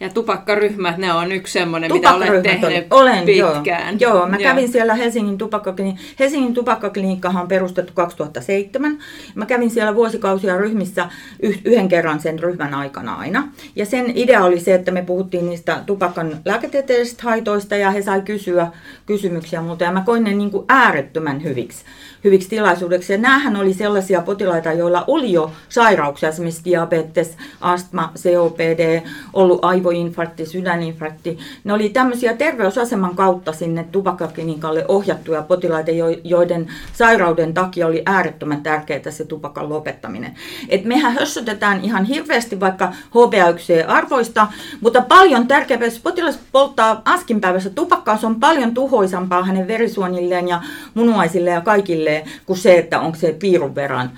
Ja 0.01 0.09
tupakkaryhmät, 0.09 0.97
ne 0.97 1.13
on 1.13 1.33
yksi 1.33 1.53
semmoinen, 1.53 1.93
mitä 1.93 2.15
olet 2.15 2.43
tehnyt 2.43 2.87
olen, 2.91 3.25
pitkään. 3.25 4.01
Joo, 4.01 4.15
joo 4.15 4.27
mä 4.27 4.37
joo. 4.37 4.51
kävin 4.51 4.73
siellä 4.73 4.95
Helsingin 4.95 5.39
tupakkaklinikassa. 5.39 6.15
Helsingin 6.19 6.55
tupakkaklinikkahan 6.55 7.43
on 7.43 7.49
perustettu 7.49 7.93
2007. 7.95 8.99
Mä 9.35 9.47
kävin 9.47 9.71
siellä 9.71 9.95
vuosikausia 9.95 10.57
ryhmissä 10.57 11.09
yhden 11.43 11.89
kerran 11.89 12.21
sen 12.21 12.39
ryhmän 12.39 12.75
aikana 12.75 13.15
aina. 13.15 13.49
Ja 13.77 13.87
sen 13.87 14.13
idea 14.15 14.45
oli 14.45 14.61
se, 14.61 14.75
että 14.75 14.91
me 14.91 15.03
puhuttiin 15.03 15.47
niistä 15.47 15.83
tupakan 15.87 16.39
lääketieteellisistä 16.45 17.23
haitoista 17.23 17.77
ja 17.77 17.91
he 17.91 18.03
sai 18.03 18.21
kysyä 18.21 18.67
kysymyksiä 19.07 19.61
multa. 19.61 19.85
Ja 19.85 19.93
mä 19.93 20.03
koin 20.07 20.25
ne 20.25 20.35
niin 20.35 20.51
kuin 20.51 20.65
äärettömän 20.69 21.43
hyviksi 21.43 21.85
hyviksi 22.27 22.49
tilaisuudeksi. 22.49 23.13
Ja 23.13 23.19
näähän 23.19 23.57
oli 23.57 23.75
sellaisia 23.75 24.21
potilaita, 24.21 24.73
joilla 24.73 25.05
oli 25.07 25.33
jo 25.33 25.51
sairauksia, 25.69 26.29
esimerkiksi 26.29 26.65
diabetes, 26.65 27.37
astma, 27.61 28.13
COPD, 28.23 29.03
ollut 29.33 29.65
aivoinfarkti, 29.65 30.47
sydäninfarkti. 30.47 31.39
Ne 31.65 31.73
oli 31.73 31.89
tämmöisiä 31.89 32.37
terveysaseman 32.37 33.17
kautta 33.17 33.53
sinne 33.53 33.85
tupakkaklinikalle 33.93 34.85
ohjattuja 34.89 35.43
potilaita, 35.43 35.91
joiden 36.25 36.67
sairauden 36.93 37.55
takia 37.55 37.87
oli 37.87 38.03
äärettömän 38.07 38.63
tärkeää 38.63 39.11
se 39.11 39.25
tupakan 39.25 39.69
lopettaminen. 39.69 40.35
Et 40.69 40.85
mehän 40.85 41.13
hössötetään 41.13 41.81
ihan 41.81 42.05
hirveästi 42.05 42.61
vaikka 42.61 42.93
HbA1c-arvoista, 43.11 44.47
mutta 44.81 45.01
paljon 45.01 45.49
tärkeämpää, 45.49 45.89
jos 45.89 45.99
potilas 45.99 46.39
polttaa 46.53 47.03
askinpäivässä 47.05 47.71
tupakkaa, 47.71 48.17
se 48.17 48.27
on 48.27 48.41
paljon 48.41 48.75
tuhoisampaa 48.75 49.45
hänen 49.45 49.69
verisuonilleen 49.69 50.49
ja 50.49 50.63
munuaisille 50.95 51.51
ja 51.51 51.61
kaikille 51.61 52.16
kuin 52.47 52.59
se, 52.59 52.79
että 52.79 53.01
onko 53.01 53.19
se 53.19 53.33
piirun 53.33 53.75
verran 53.75 54.11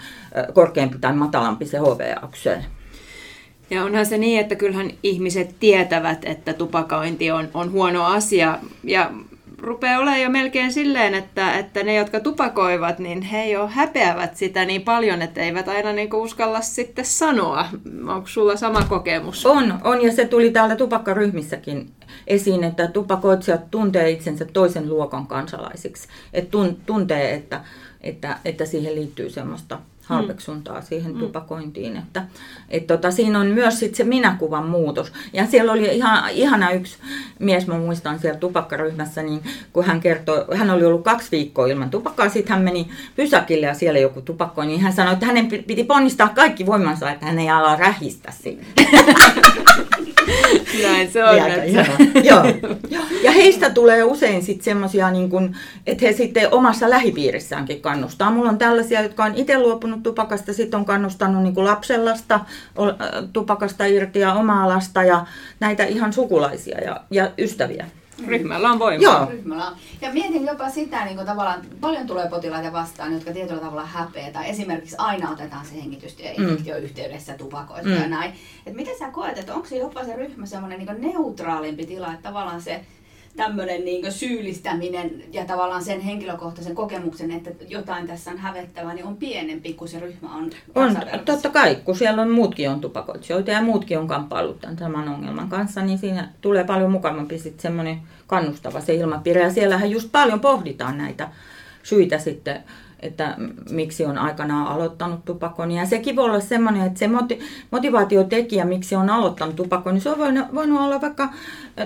korkeampi 0.54 0.98
tai 0.98 1.12
matalampi 1.12 1.66
se 1.66 1.78
HVA 1.78 2.28
ja 3.70 3.84
onhan 3.84 4.06
se 4.06 4.18
niin, 4.18 4.40
että 4.40 4.54
kyllähän 4.54 4.90
ihmiset 5.02 5.54
tietävät, 5.60 6.18
että 6.24 6.52
tupakointi 6.52 7.30
on, 7.30 7.48
on 7.54 7.72
huono 7.72 8.04
asia. 8.04 8.58
Ja 8.84 9.10
rupeaa 9.58 9.98
olemaan 9.98 10.22
jo 10.22 10.30
melkein 10.30 10.72
silleen, 10.72 11.14
että, 11.14 11.52
että 11.52 11.82
ne, 11.82 11.94
jotka 11.94 12.20
tupakoivat, 12.20 12.98
niin 12.98 13.22
he 13.22 13.50
jo 13.50 13.68
häpeävät 13.68 14.36
sitä 14.36 14.64
niin 14.64 14.82
paljon, 14.82 15.22
että 15.22 15.40
eivät 15.40 15.68
aina 15.68 15.92
niin 15.92 16.14
uskalla 16.14 16.60
sitten 16.60 17.04
sanoa. 17.04 17.66
Onko 18.08 18.28
sulla 18.28 18.56
sama 18.56 18.82
kokemus? 18.88 19.46
On, 19.46 19.74
on 19.84 20.02
ja 20.02 20.12
se 20.12 20.24
tuli 20.24 20.50
täällä 20.50 20.76
tupakkaryhmissäkin 20.76 21.90
esiin, 22.26 22.64
että 22.64 22.86
tupakoitsijat 22.86 23.70
tuntee 23.70 24.10
itsensä 24.10 24.44
toisen 24.44 24.88
luokan 24.88 25.26
kansalaisiksi. 25.26 26.08
Että 26.32 26.58
tuntee, 26.86 27.34
että, 27.34 27.60
että, 28.00 28.38
että 28.44 28.64
siihen 28.64 28.94
liittyy 28.94 29.30
semmoista 29.30 29.78
halveksuntaa 30.08 30.82
siihen 30.82 31.12
mm. 31.12 31.18
tupakointiin. 31.18 31.96
Että, 31.96 32.22
et 32.68 32.86
tota, 32.86 33.10
siinä 33.10 33.40
on 33.40 33.46
myös 33.46 33.78
sit 33.78 33.94
se 33.94 34.04
minäkuvan 34.04 34.68
muutos. 34.68 35.12
Ja 35.32 35.46
siellä 35.46 35.72
oli 35.72 35.96
ihan, 35.96 36.30
ihana 36.30 36.70
yksi 36.70 36.98
mies, 37.38 37.66
mä 37.66 37.78
muistan 37.78 38.18
siellä 38.18 38.38
tupakkaryhmässä, 38.38 39.22
niin 39.22 39.42
kun 39.72 39.84
hän 39.84 40.00
kertoi, 40.00 40.44
hän 40.56 40.70
oli 40.70 40.84
ollut 40.84 41.04
kaksi 41.04 41.30
viikkoa 41.30 41.66
ilman 41.66 41.90
tupakkaa, 41.90 42.28
sitten 42.28 42.54
hän 42.54 42.64
meni 42.64 42.88
pysäkille 43.16 43.66
ja 43.66 43.74
siellä 43.74 43.98
joku 43.98 44.20
tupakkoi, 44.20 44.66
niin 44.66 44.80
hän 44.80 44.92
sanoi, 44.92 45.12
että 45.12 45.26
hänen 45.26 45.48
piti 45.48 45.84
ponnistaa 45.84 46.28
kaikki 46.28 46.66
voimansa, 46.66 47.10
että 47.10 47.26
hän 47.26 47.38
ei 47.38 47.50
ala 47.50 47.76
rähistä 47.76 48.32
siinä. 48.32 48.64
Näin 50.82 51.11
se 51.12 51.25
on. 51.25 51.37
Joo. 52.25 52.44
Ja 53.23 53.30
heistä 53.30 53.70
tulee 53.70 54.04
usein 54.04 54.42
sitten 54.42 54.64
semmoisia, 54.64 55.11
niin 55.11 55.56
että 55.87 56.06
he 56.06 56.12
sitten 56.12 56.54
omassa 56.54 56.90
lähipiirissäänkin 56.90 57.80
kannustaa. 57.80 58.30
Mulla 58.30 58.50
on 58.50 58.58
tällaisia, 58.58 59.02
jotka 59.02 59.25
on 59.25 59.35
itse 59.35 59.58
luopunut 59.58 60.02
tupakasta, 60.02 60.52
sitten 60.52 60.80
on 60.80 60.85
kannustanut 60.85 61.42
niin 61.42 61.64
lapsellasta 61.64 62.40
tupakasta 63.32 63.85
irti 63.85 64.18
ja 64.20 64.32
omaa 64.32 64.68
lasta 64.68 65.02
ja 65.02 65.26
näitä 65.61 65.85
ihan 65.85 66.12
sukulaisia 66.12 66.80
ja, 66.80 67.00
ja 67.11 67.30
ystäviä. 67.38 67.87
Ryhmällä 68.26 68.70
on 68.70 68.78
voimaa. 68.78 69.02
Joo. 69.02 69.26
Ryhmällä 69.30 69.66
on. 69.66 69.76
Ja 70.00 70.12
mietin 70.12 70.46
jopa 70.46 70.70
sitä, 70.70 71.04
niin 71.04 71.16
kuin 71.16 71.26
tavallaan, 71.26 71.62
paljon 71.80 72.06
tulee 72.06 72.28
potilaita 72.28 72.72
vastaan, 72.72 73.12
jotka 73.12 73.32
tietyllä 73.32 73.60
tavalla 73.60 73.87
häpeä, 73.87 74.30
tai 74.30 74.50
esimerkiksi 74.50 74.96
aina 74.98 75.30
otetaan 75.30 75.66
se 75.66 75.75
hengitystyöinfektio 75.75 76.75
mm. 76.75 76.82
yhteydessä 76.82 77.34
tupakoista 77.34 77.88
mm. 77.88 77.94
ja 77.94 78.08
näin. 78.08 78.32
Et 78.66 78.75
miten 78.75 78.98
sä 78.98 79.10
koet, 79.10 79.38
että 79.38 79.54
onko 79.54 79.68
se 79.68 79.76
jopa 79.76 80.04
se 80.04 80.16
ryhmä 80.16 80.46
semmoinen 80.46 80.78
niin 80.78 81.12
neutraalimpi 81.12 81.87
tila, 81.87 82.12
että 82.12 82.28
tavallaan 82.28 82.62
se 82.62 82.80
tämmöinen 83.38 83.85
niin 83.85 84.12
syyllistäminen 84.12 85.11
ja 85.33 85.45
tavallaan 85.45 85.85
sen 85.85 86.00
henkilökohtaisen 86.00 86.75
kokemuksen, 86.75 87.30
että 87.30 87.50
jotain 87.68 88.07
tässä 88.07 88.30
on 88.30 88.38
hävettävää, 88.38 88.95
niin 88.95 89.04
on 89.04 89.16
pienempi 89.16 89.73
kuin 89.73 89.88
se 89.88 90.00
ryhmä 90.00 90.35
on. 90.35 90.50
On, 90.75 90.97
totta 91.25 91.50
kai, 91.50 91.76
kun 91.85 91.97
siellä 91.97 92.23
on 92.23 92.30
muutkin 92.30 92.71
on 92.71 92.80
tupakoitsijoita 92.80 93.50
ja 93.50 93.62
muutkin 93.62 93.99
on 93.99 94.09
kamppailut 94.09 94.61
tämän 94.61 94.78
saman 94.78 95.09
ongelman 95.09 95.49
kanssa, 95.49 95.83
niin 95.83 95.99
siinä 95.99 96.28
tulee 96.40 96.64
paljon 96.64 96.90
mukavampi 96.90 97.38
sitten 97.38 97.62
semmoinen 97.62 97.99
kannustava 98.26 98.80
se 98.80 98.95
ilmapiiri. 98.95 99.40
Ja 99.40 99.52
siellähän 99.52 99.90
just 99.90 100.12
paljon 100.12 100.40
pohditaan 100.40 100.99
näitä 100.99 101.28
syitä 101.83 102.18
sitten 102.18 102.64
että 103.00 103.36
miksi 103.70 104.04
on 104.04 104.18
aikanaan 104.18 104.66
aloittanut 104.66 105.24
tupakon. 105.24 105.70
Ja 105.70 105.86
sekin 105.86 106.16
voi 106.16 106.24
olla 106.24 106.40
semmoinen, 106.40 106.86
että 106.86 106.98
se 106.98 107.08
motivaatiotekijä, 107.70 108.64
miksi 108.64 108.96
on 108.96 109.10
aloittanut 109.10 109.56
tupakon, 109.56 109.94
niin 109.94 110.02
se 110.02 110.10
on 110.10 110.18
voinut, 110.18 110.46
voinut 110.54 110.80
olla 110.80 111.00
vaikka 111.00 111.28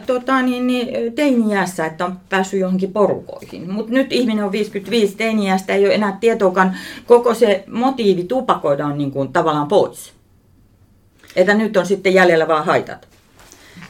tota, 0.07 0.43
niin, 0.43 0.67
niin, 0.67 1.13
teiniässä, 1.13 1.87
että 1.87 2.05
on 2.05 2.21
päässyt 2.29 2.61
johonkin 2.61 2.93
porukoihin. 2.93 3.73
Mutta 3.73 3.93
nyt 3.93 4.13
ihminen 4.13 4.45
on 4.45 4.53
55, 4.53 5.17
teiniästä 5.17 5.73
ei 5.73 5.87
ole 5.87 5.95
enää 5.95 6.19
tietoakaan, 6.21 6.77
koko 7.07 7.35
se 7.35 7.65
motiivi 7.67 8.25
tupakoida 8.25 8.87
on 8.87 8.99
niin 8.99 9.11
kuin, 9.11 9.33
tavallaan 9.33 9.69
pois. 9.69 10.13
Että 11.37 11.55
nyt 11.55 11.77
on 11.77 11.87
sitten 11.87 12.15
jäljellä 12.15 12.49
vaan 12.49 12.65
haitat. 12.65 13.13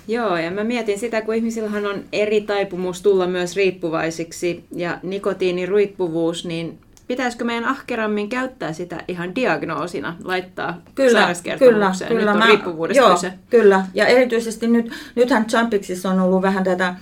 Joo, 0.08 0.36
ja 0.36 0.50
mä 0.50 0.60
sitä, 0.96 1.22
kun 1.22 1.34
ihmisillähän 1.34 1.86
on 1.86 2.04
eri 2.12 2.40
taipumus 2.40 3.02
tulla 3.02 3.26
myös 3.26 3.56
riippuvaisiksi, 3.56 4.64
ja 4.74 4.98
nikotiiniriippuvuus, 5.02 6.44
niin 6.44 6.78
pitäisikö 7.12 7.44
meidän 7.44 7.64
ahkerammin 7.64 8.28
käyttää 8.28 8.72
sitä 8.72 8.98
ihan 9.08 9.34
diagnoosina, 9.34 10.16
laittaa 10.24 10.82
kyllä, 10.94 11.28
kyllä, 11.58 11.92
kyllä, 12.08 12.34
mä, 12.34 12.46
joo, 12.94 13.10
kyse. 13.10 13.32
Kyllä, 13.50 13.86
ja 13.94 14.06
erityisesti 14.06 14.66
nyt, 14.66 14.92
nythän 15.14 15.46
Jumpixissa 15.52 16.10
on 16.10 16.20
ollut 16.20 16.42
vähän 16.42 16.64
tätä 16.64 16.94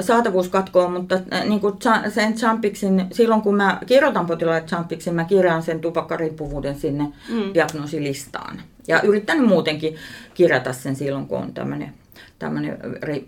saatavuuskatkoa, 0.00 0.88
mutta 0.88 1.14
äh, 1.32 1.44
niin 1.44 1.60
kuin 1.60 1.74
sen 2.08 2.34
Jumpixin, 2.42 3.06
silloin 3.12 3.42
kun 3.42 3.56
mä 3.56 3.78
kirjoitan 3.86 4.26
potilaille 4.26 4.68
Jumpixin, 4.72 5.14
mä 5.14 5.24
kirjaan 5.24 5.62
sen 5.62 5.80
tupakkariippuvuuden 5.80 6.78
sinne 6.78 7.04
mm. 7.04 7.54
diagnoosilistaan. 7.54 8.62
Ja 8.88 9.02
yritän 9.02 9.48
muutenkin 9.48 9.96
kirjata 10.34 10.72
sen 10.72 10.96
silloin, 10.96 11.26
kun 11.26 11.38
on 11.38 11.54
tämmöinen 11.54 11.94
tämmöinen 12.38 12.78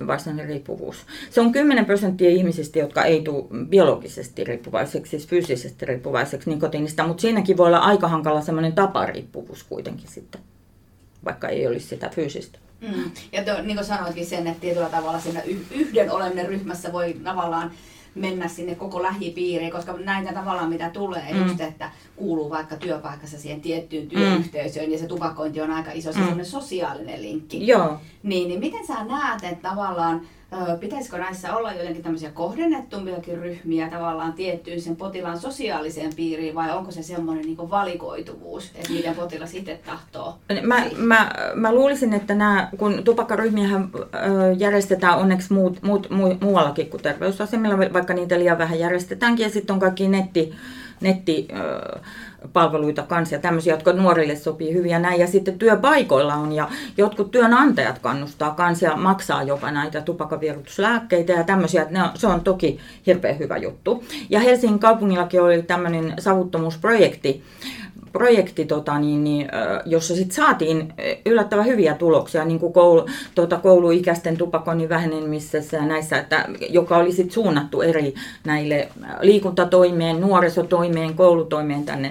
varsinainen 0.06 0.46
riippuvuus. 0.46 0.96
Se 1.30 1.40
on 1.40 1.52
10 1.52 1.84
prosenttia 1.84 2.30
ihmisistä, 2.30 2.78
jotka 2.78 3.04
ei 3.04 3.22
tule 3.22 3.44
biologisesti 3.66 4.44
riippuvaiseksi, 4.44 5.10
siis 5.10 5.26
fyysisesti 5.26 5.86
riippuvaiseksi 5.86 6.50
nikotiinista, 6.50 7.06
mutta 7.06 7.20
siinäkin 7.20 7.56
voi 7.56 7.66
olla 7.66 7.78
aika 7.78 8.08
hankala 8.08 8.40
semmoinen 8.40 8.72
tapariippuvuus 8.72 9.64
kuitenkin 9.64 10.08
sitten, 10.08 10.40
vaikka 11.24 11.48
ei 11.48 11.66
olisi 11.66 11.86
sitä 11.86 12.08
fyysistä. 12.08 12.58
Mm. 12.80 13.10
Ja 13.32 13.44
to, 13.44 13.62
niin 13.62 13.76
kuin 13.76 13.86
sanoitkin 13.86 14.26
sen, 14.26 14.46
että 14.46 14.60
tietyllä 14.60 14.88
tavalla 14.88 15.20
siinä 15.20 15.42
yhden 15.70 16.10
oleminen 16.10 16.46
ryhmässä 16.46 16.92
voi 16.92 17.16
tavallaan 17.24 17.70
mennä 18.14 18.48
sinne 18.48 18.74
koko 18.74 19.02
lähipiiriin, 19.02 19.72
koska 19.72 19.92
näitä 19.92 20.32
tavallaan 20.32 20.68
mitä 20.68 20.90
tulee, 20.90 21.32
mm. 21.32 21.42
just 21.42 21.60
että 21.60 21.90
kuuluu 22.16 22.50
vaikka 22.50 22.76
työpaikassa 22.76 23.38
siihen 23.38 23.60
tiettyyn 23.60 24.08
työyhteisöön 24.08 24.86
mm. 24.86 24.92
ja 24.92 24.98
se 24.98 25.06
tupakointi 25.06 25.60
on 25.60 25.70
aika 25.70 25.92
iso, 25.92 26.12
se 26.12 26.18
mm. 26.18 26.44
sosiaalinen 26.44 27.22
linkki. 27.22 27.66
Joo. 27.66 27.98
Niin, 28.22 28.48
niin 28.48 28.60
miten 28.60 28.86
sä 28.86 29.04
näet, 29.04 29.44
että 29.44 29.68
tavallaan 29.68 30.20
pitäisikö 30.80 31.18
näissä 31.18 31.56
olla 31.56 31.72
jotenkin 31.72 32.02
tämmöisiä 32.02 32.30
kohdennettumpiakin 32.30 33.38
ryhmiä 33.38 33.88
tavallaan 33.88 34.32
tiettyyn 34.32 34.80
sen 34.80 34.96
potilaan 34.96 35.38
sosiaaliseen 35.38 36.12
piiriin 36.16 36.54
vai 36.54 36.76
onko 36.76 36.90
se 36.90 37.02
semmoinen 37.02 37.46
niin 37.46 37.70
valikoituvuus, 37.70 38.70
että 38.74 38.92
miten 38.92 39.14
potilas 39.14 39.54
itse 39.54 39.80
tahtoo? 39.86 40.38
Mä, 40.62 40.84
mä, 40.96 41.30
mä 41.54 41.74
luulisin, 41.74 42.12
että 42.12 42.34
nämä, 42.34 42.68
kun 42.78 43.04
tupakkaryhmiä 43.04 43.68
järjestetään 44.58 45.18
onneksi 45.18 45.52
muut, 45.52 45.82
muut, 45.82 46.10
mu, 46.10 46.34
muuallakin 46.40 46.90
kuin 46.90 47.02
terveysasemilla, 47.02 47.78
vaikka 47.92 48.14
niitä 48.14 48.38
liian 48.38 48.58
vähän 48.58 48.78
järjestetäänkin 48.78 49.44
ja 49.44 49.50
sitten 49.50 49.74
on 49.74 49.80
kaikki 49.80 50.08
netti, 50.08 50.52
netti 51.00 51.48
palveluita 52.52 53.02
kanssa 53.02 53.34
ja 53.34 53.40
tämmöisiä, 53.40 53.74
jotka 53.74 53.92
nuorille 53.92 54.36
sopii 54.36 54.74
hyvin 54.74 54.90
ja 54.90 54.98
näin. 54.98 55.20
Ja 55.20 55.26
sitten 55.26 55.58
työpaikoilla 55.58 56.34
on 56.34 56.52
ja 56.52 56.68
jotkut 56.96 57.30
työnantajat 57.30 57.98
kannustaa 57.98 58.50
kanssa 58.50 58.86
ja 58.86 58.96
maksaa 58.96 59.42
jopa 59.42 59.70
näitä 59.70 60.00
tupakavierutuslääkkeitä 60.00 61.32
ja 61.32 61.44
tämmöisiä. 61.44 61.86
Ne 61.90 62.02
on, 62.02 62.10
se 62.14 62.26
on 62.26 62.40
toki 62.40 62.78
hirveän 63.06 63.38
hyvä 63.38 63.56
juttu. 63.56 64.04
Ja 64.30 64.40
Helsingin 64.40 64.78
kaupungillakin 64.78 65.42
oli 65.42 65.62
tämmöinen 65.62 66.14
savuttomuusprojekti, 66.18 67.42
projekti, 68.12 68.64
tota, 68.64 68.98
niin, 68.98 69.24
niin, 69.24 69.48
jossa 69.86 70.14
sit 70.14 70.32
saatiin 70.32 70.92
yllättävän 71.26 71.66
hyviä 71.66 71.94
tuloksia 71.94 72.44
niin 72.44 72.60
kuin 72.60 72.72
koulu, 72.72 73.06
tota, 73.34 73.58
kouluikäisten 73.58 74.36
tupakoinnin 74.36 74.88
vähenemisessä 74.88 75.76
ja 75.76 75.86
näissä, 75.86 76.18
että, 76.18 76.48
joka 76.68 76.96
oli 76.96 77.12
sit 77.12 77.32
suunnattu 77.32 77.82
eri 77.82 78.14
näille 78.44 78.88
liikuntatoimeen, 79.20 80.20
nuorisotoimeen, 80.20 81.14
koulutoimeen 81.14 81.84
tänne 81.84 82.10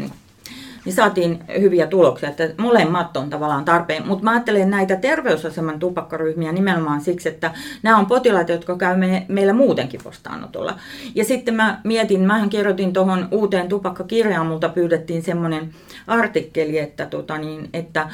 niin 0.86 0.94
saatiin 0.94 1.44
hyviä 1.60 1.88
tuloksia, 1.88 2.30
että 2.30 2.50
molemmat 2.58 3.18
on 3.18 3.30
tavallaan 3.30 3.66
tarpeen. 3.66 4.08
Mutta 4.08 4.24
mä 4.24 4.32
ajattelen 4.32 4.70
näitä 4.70 4.96
terveysaseman 4.96 5.80
tupakkaryhmiä 5.80 6.52
nimenomaan 6.52 7.02
siksi, 7.02 7.30
että 7.30 7.52
nämä 7.84 7.98
on 7.98 8.06
potilaita, 8.06 8.52
jotka 8.52 8.78
käy 8.78 8.98
me, 8.98 9.26
meillä 9.28 9.54
muutenkin 9.54 10.04
vastaanotolla. 10.06 10.80
Ja 11.16 11.26
sitten 11.26 11.56
mä 11.56 11.82
mietin, 11.84 12.22
mähän 12.22 12.50
kirjoitin 12.50 12.94
tuohon 12.94 13.28
uuteen 13.32 13.70
tupakkakirjaan, 13.70 14.48
multa 14.48 14.70
pyydettiin 14.70 15.24
semmoinen 15.24 15.74
artikkeli, 16.08 16.78
että, 16.78 17.06
tota 17.06 17.38
niin, 17.38 17.70
että 17.74 18.10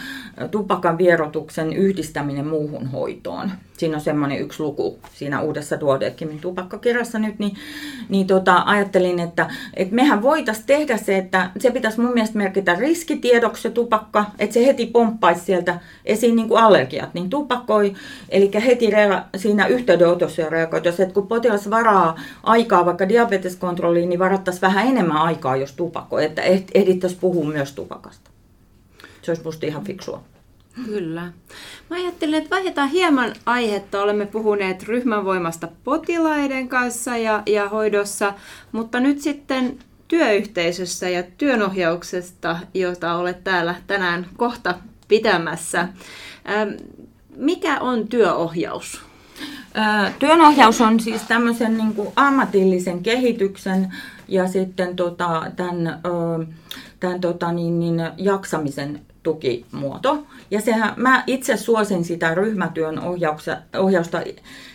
tupakan 0.52 0.98
vierotuksen 0.98 1.74
yhdistäminen 1.74 2.48
muuhun 2.48 2.88
hoitoon 2.88 3.52
siinä 3.78 3.96
on 3.96 4.02
semmoinen 4.02 4.40
yksi 4.40 4.64
luku 4.64 5.00
siinä 5.14 5.42
uudessa 5.42 5.80
Duodeckimin 5.80 6.40
tupakkakirjassa 6.40 7.20
nyt, 7.20 7.40
niin, 7.40 7.56
niin 8.10 8.28
tota, 8.28 8.64
ajattelin, 8.66 9.20
että, 9.20 9.50
että 9.74 9.96
mehän 9.96 10.22
voitaisiin 10.22 10.68
tehdä 10.68 10.98
se, 10.98 11.18
että 11.18 11.52
se 11.60 11.72
pitäisi 11.72 12.02
mun 12.02 12.14
mielestä 12.14 12.38
merkitä 12.38 12.76
riskitiedoksi 12.76 13.62
se 13.62 13.70
tupakka, 13.70 14.26
että 14.40 14.54
se 14.54 14.66
heti 14.66 14.86
pomppaisi 14.86 15.46
sieltä 15.46 15.80
esiin 16.06 16.36
niin 16.36 16.48
kuin 16.48 16.62
allergiat, 16.62 17.14
niin 17.14 17.30
tupakkoi, 17.30 17.94
eli 18.30 18.52
heti 18.66 18.90
rea, 18.90 19.24
siinä 19.38 19.68
yhteydenotossa 19.68 20.42
ja 20.42 20.48
että 20.88 21.14
kun 21.14 21.28
potilas 21.28 21.70
varaa 21.70 22.20
aikaa 22.44 22.86
vaikka 22.86 23.10
diabeteskontrolliin, 23.10 24.10
niin 24.10 24.20
varattaisiin 24.20 24.62
vähän 24.62 24.88
enemmän 24.88 25.18
aikaa, 25.18 25.56
jos 25.56 25.74
tupakoi, 25.74 26.26
että 26.26 26.42
ehdittäisiin 26.74 27.22
puhua 27.22 27.46
myös 27.46 27.72
tupakasta. 27.72 28.30
Se 29.22 29.32
olisi 29.32 29.44
musta 29.44 29.66
ihan 29.66 29.84
fiksua. 29.84 30.24
Kyllä. 30.86 31.22
Mä 31.90 31.96
ajattelin, 31.96 32.36
että 32.36 32.50
vaihdetaan 32.50 32.90
hieman 32.90 33.34
aihetta. 33.46 34.02
Olemme 34.02 34.26
puhuneet 34.26 34.84
ryhmänvoimasta 34.84 35.68
potilaiden 35.84 36.68
kanssa 36.68 37.18
ja, 37.18 37.44
ja 37.46 37.70
hoidossa, 37.70 38.34
mutta 38.72 39.00
nyt 39.00 39.22
sitten 39.22 39.80
työyhteisössä 40.08 41.10
ja 41.10 41.24
työnohjauksesta, 41.24 42.60
jota 42.74 43.16
olet 43.16 43.44
täällä 43.44 43.76
tänään 43.88 44.28
kohta 44.38 44.76
pitämässä. 45.08 45.80
Ähm, 45.80 46.70
mikä 47.36 47.80
on 47.80 48.08
työohjaus? 48.08 49.02
Työnohjaus 50.20 50.82
on 50.82 51.00
siis 51.00 51.22
tämmöisen 51.22 51.78
niin 51.78 51.94
kuin 51.94 52.10
ammatillisen 52.16 53.04
kehityksen 53.04 53.94
ja 54.28 54.48
sitten 54.48 54.96
tota, 54.96 55.44
tämän, 55.56 56.00
tämän 57.00 57.22
tota, 57.22 57.52
niin, 57.52 57.80
niin, 57.80 57.96
jaksamisen 58.18 59.02
tukimuoto. 59.28 60.24
Ja 60.52 60.62
sehän, 60.62 60.94
mä 60.96 61.24
itse 61.28 61.58
suosin 61.58 62.04
sitä 62.04 62.36
ryhmätyön 62.36 63.00
ohjausta 63.78 64.22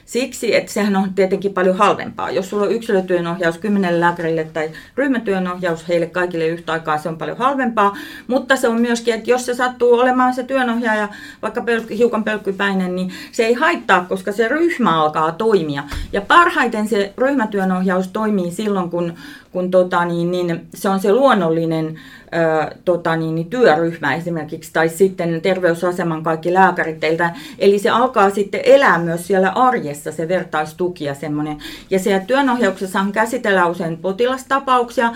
siksi, 0.04 0.54
että 0.54 0.72
sehän 0.72 0.96
on 0.96 1.14
tietenkin 1.14 1.54
paljon 1.54 1.76
halvempaa. 1.76 2.30
Jos 2.30 2.50
sulla 2.50 2.64
on 2.64 2.72
yksilötyön 2.72 3.26
ohjaus 3.26 3.58
kymmenelle 3.58 4.00
lääkärille 4.00 4.44
tai 4.44 4.70
ryhmätyön 4.96 5.52
ohjaus 5.52 5.88
heille 5.88 6.06
kaikille 6.06 6.46
yhtä 6.46 6.72
aikaa, 6.72 6.98
se 6.98 7.08
on 7.08 7.18
paljon 7.18 7.38
halvempaa. 7.38 7.96
Mutta 8.26 8.56
se 8.56 8.68
on 8.68 8.80
myöskin, 8.80 9.14
että 9.14 9.30
jos 9.30 9.46
se 9.46 9.54
sattuu 9.54 9.94
olemaan 9.94 10.34
se 10.34 10.42
työnohjaaja 10.42 11.08
vaikka 11.42 11.62
pelkky, 11.62 11.98
hiukan 11.98 12.24
pelkkypäinen, 12.24 12.96
niin 12.96 13.10
se 13.32 13.46
ei 13.46 13.54
haittaa, 13.54 14.04
koska 14.08 14.32
se 14.32 14.48
ryhmä 14.48 15.02
alkaa 15.02 15.32
toimia. 15.32 15.84
Ja 16.12 16.20
parhaiten 16.20 16.88
se 16.88 17.12
ryhmätyönohjaus 17.18 18.08
toimii 18.08 18.50
silloin, 18.50 18.90
kun, 18.90 19.14
kun 19.52 19.70
tota, 19.70 20.04
niin, 20.04 20.30
niin, 20.30 20.66
se 20.74 20.88
on 20.88 21.00
se 21.00 21.12
luonnollinen 21.12 21.98
ö, 22.34 22.74
tota, 22.84 23.16
niin, 23.16 23.34
niin, 23.34 23.50
työryhmä 23.50 24.14
esimerkiksi, 24.14 24.72
tai 24.72 24.88
sitten 24.88 25.40
terveysaseman 25.40 26.22
kaikki 26.22 26.54
lääkärit 26.54 27.00
teiltä. 27.00 27.30
Eli 27.58 27.78
se 27.78 27.90
alkaa 27.90 28.30
sitten 28.30 28.60
elää 28.64 28.98
myös 28.98 29.26
siellä 29.26 29.48
arjessa, 29.50 30.12
se 30.12 30.28
vertaistuki 30.28 31.04
ja 31.04 31.14
semmoinen. 31.14 31.58
Ja 31.90 31.98
siellä 31.98 32.20
työnohjauksessahan 32.20 33.12
käsitellään 33.12 33.70
usein 33.70 33.98
potilastapauksia, 33.98 35.12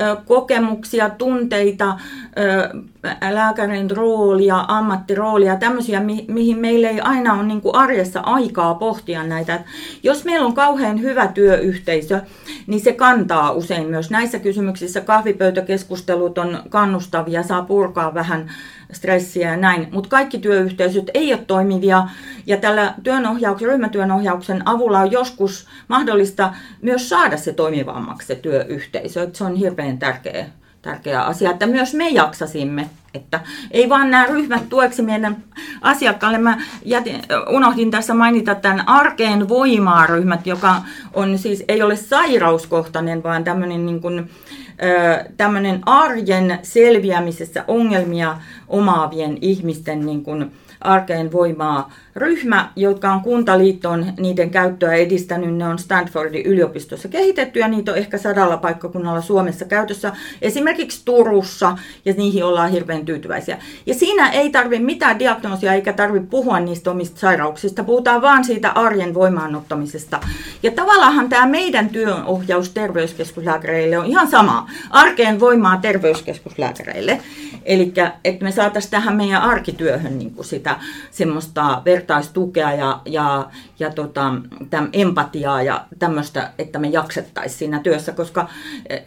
ö, 0.00 0.16
kokemuksia, 0.26 1.10
tunteita, 1.10 1.98
lääkärin 3.30 3.90
roolia, 3.90 4.64
ammattiroolia, 4.68 5.56
tämmöisiä, 5.56 6.00
mi- 6.00 6.24
mihin 6.28 6.58
meillä 6.58 6.88
ei 6.88 7.00
aina 7.00 7.34
ole 7.34 7.42
niin 7.42 7.60
kuin 7.60 7.74
arjessa 7.74 8.20
aikaa 8.20 8.74
pohtia 8.74 9.24
näitä. 9.24 9.64
Jos 10.02 10.24
meillä 10.24 10.46
on 10.46 10.54
kauhean 10.54 11.00
hyvä 11.00 11.26
työyhteisö, 11.26 12.20
niin 12.66 12.80
se 12.80 12.92
kantaa 12.92 13.52
usein 13.52 13.86
myös 13.86 14.10
näissä 14.10 14.38
kysymyksissä. 14.38 15.00
Kahvipöytäkeskustelut 15.00 16.38
on 16.38 16.62
kannustavia, 16.68 17.42
saa 17.42 17.62
purkaa 17.62 18.14
vähän 18.14 18.50
stressiä 18.92 19.50
ja 19.50 19.56
näin, 19.56 19.88
mutta 19.92 20.08
kaikki 20.08 20.38
työyhteisöt 20.38 21.10
ei 21.14 21.32
ole 21.32 21.44
toimivia 21.46 22.08
ja 22.46 22.56
tällä 22.56 22.94
työnohjauksen, 23.02 23.68
ryhmätyönohjauksen 23.68 24.68
avulla 24.68 25.00
on 25.00 25.12
joskus 25.12 25.66
mahdollista 25.88 26.54
myös 26.82 27.08
saada 27.08 27.36
se 27.36 27.52
toimivammaksi 27.52 28.26
se 28.26 28.34
työyhteisö. 28.34 29.22
Et 29.22 29.34
se 29.34 29.44
on 29.44 29.54
hirveän 29.54 29.98
tärkeä 29.98 30.46
tärkeä 30.82 31.22
asia, 31.22 31.50
että 31.50 31.66
myös 31.66 31.94
me 31.94 32.08
jaksasimme. 32.08 32.90
Että 33.14 33.40
ei 33.70 33.88
vaan 33.88 34.10
nämä 34.10 34.26
ryhmät 34.26 34.68
tueksi 34.68 35.02
meidän 35.02 35.36
asiakkaalle. 35.80 36.38
Mä 36.38 36.58
jätin, 36.84 37.22
unohdin 37.48 37.90
tässä 37.90 38.14
mainita 38.14 38.54
tämän 38.54 38.88
arkeen 38.88 39.48
voimaa 39.48 40.06
ryhmät, 40.06 40.46
joka 40.46 40.82
on 41.14 41.38
siis, 41.38 41.64
ei 41.68 41.82
ole 41.82 41.96
sairauskohtainen, 41.96 43.22
vaan 43.22 43.44
tämmöinen 43.44 43.86
niin 43.86 44.00
kuin, 44.00 44.30
tämmöinen 45.36 45.80
arjen 45.86 46.58
selviämisessä 46.62 47.64
ongelmia 47.68 48.36
omaavien 48.68 49.38
ihmisten 49.40 50.06
niin 50.06 50.22
kuin 50.22 50.52
arkeen 50.80 51.32
voimaa 51.32 51.92
ryhmä, 52.16 52.72
jotka 52.76 53.12
on 53.12 53.20
kuntaliittoon 53.20 54.06
niiden 54.20 54.50
käyttöä 54.50 54.94
edistänyt. 54.94 55.54
Ne 55.54 55.66
on 55.66 55.78
Stanfordin 55.78 56.46
yliopistossa 56.46 57.08
kehitetty 57.08 57.58
ja 57.58 57.68
niitä 57.68 57.92
on 57.92 57.98
ehkä 57.98 58.18
sadalla 58.18 58.56
paikkakunnalla 58.56 59.20
Suomessa 59.20 59.64
käytössä, 59.64 60.12
esimerkiksi 60.42 61.02
Turussa, 61.04 61.78
ja 62.04 62.14
niihin 62.16 62.44
ollaan 62.44 62.70
hirveän 62.70 63.04
tyytyväisiä. 63.04 63.58
Ja 63.86 63.94
siinä 63.94 64.30
ei 64.30 64.50
tarvitse 64.50 64.84
mitään 64.84 65.18
diagnoosia 65.18 65.74
eikä 65.74 65.92
tarvitse 65.92 66.28
puhua 66.30 66.60
niistä 66.60 66.90
omista 66.90 67.20
sairauksista, 67.20 67.84
puhutaan 67.84 68.22
vaan 68.22 68.44
siitä 68.44 68.70
arjen 68.70 69.14
voimaanottamisesta. 69.14 70.20
Ja 70.62 70.70
tavallaan 70.70 71.28
tämä 71.28 71.46
meidän 71.46 71.88
työnohjaus 71.88 72.70
terveyskeskuslääkäreille 72.70 73.98
on 73.98 74.06
ihan 74.06 74.28
sama. 74.28 74.70
Arkeen 74.90 75.40
voimaa 75.40 75.76
terveyskeskuslääkäreille. 75.76 77.20
Eli 77.64 77.92
että 78.24 78.44
me 78.44 78.52
saataisiin 78.52 78.90
tähän 78.90 79.16
meidän 79.16 79.42
arkityöhön 79.42 80.18
niin 80.18 80.34
sitä 80.40 80.76
semmoista 81.10 81.82
vertaistukea 82.00 82.72
ja, 82.72 83.00
ja, 83.04 83.50
ja 83.78 83.90
tota, 83.90 84.34
täm, 84.70 84.88
empatiaa 84.92 85.62
ja 85.62 85.84
tämmöistä, 85.98 86.50
että 86.58 86.78
me 86.78 86.88
jaksettaisiin 86.88 87.58
siinä 87.58 87.80
työssä, 87.80 88.12
koska, 88.12 88.48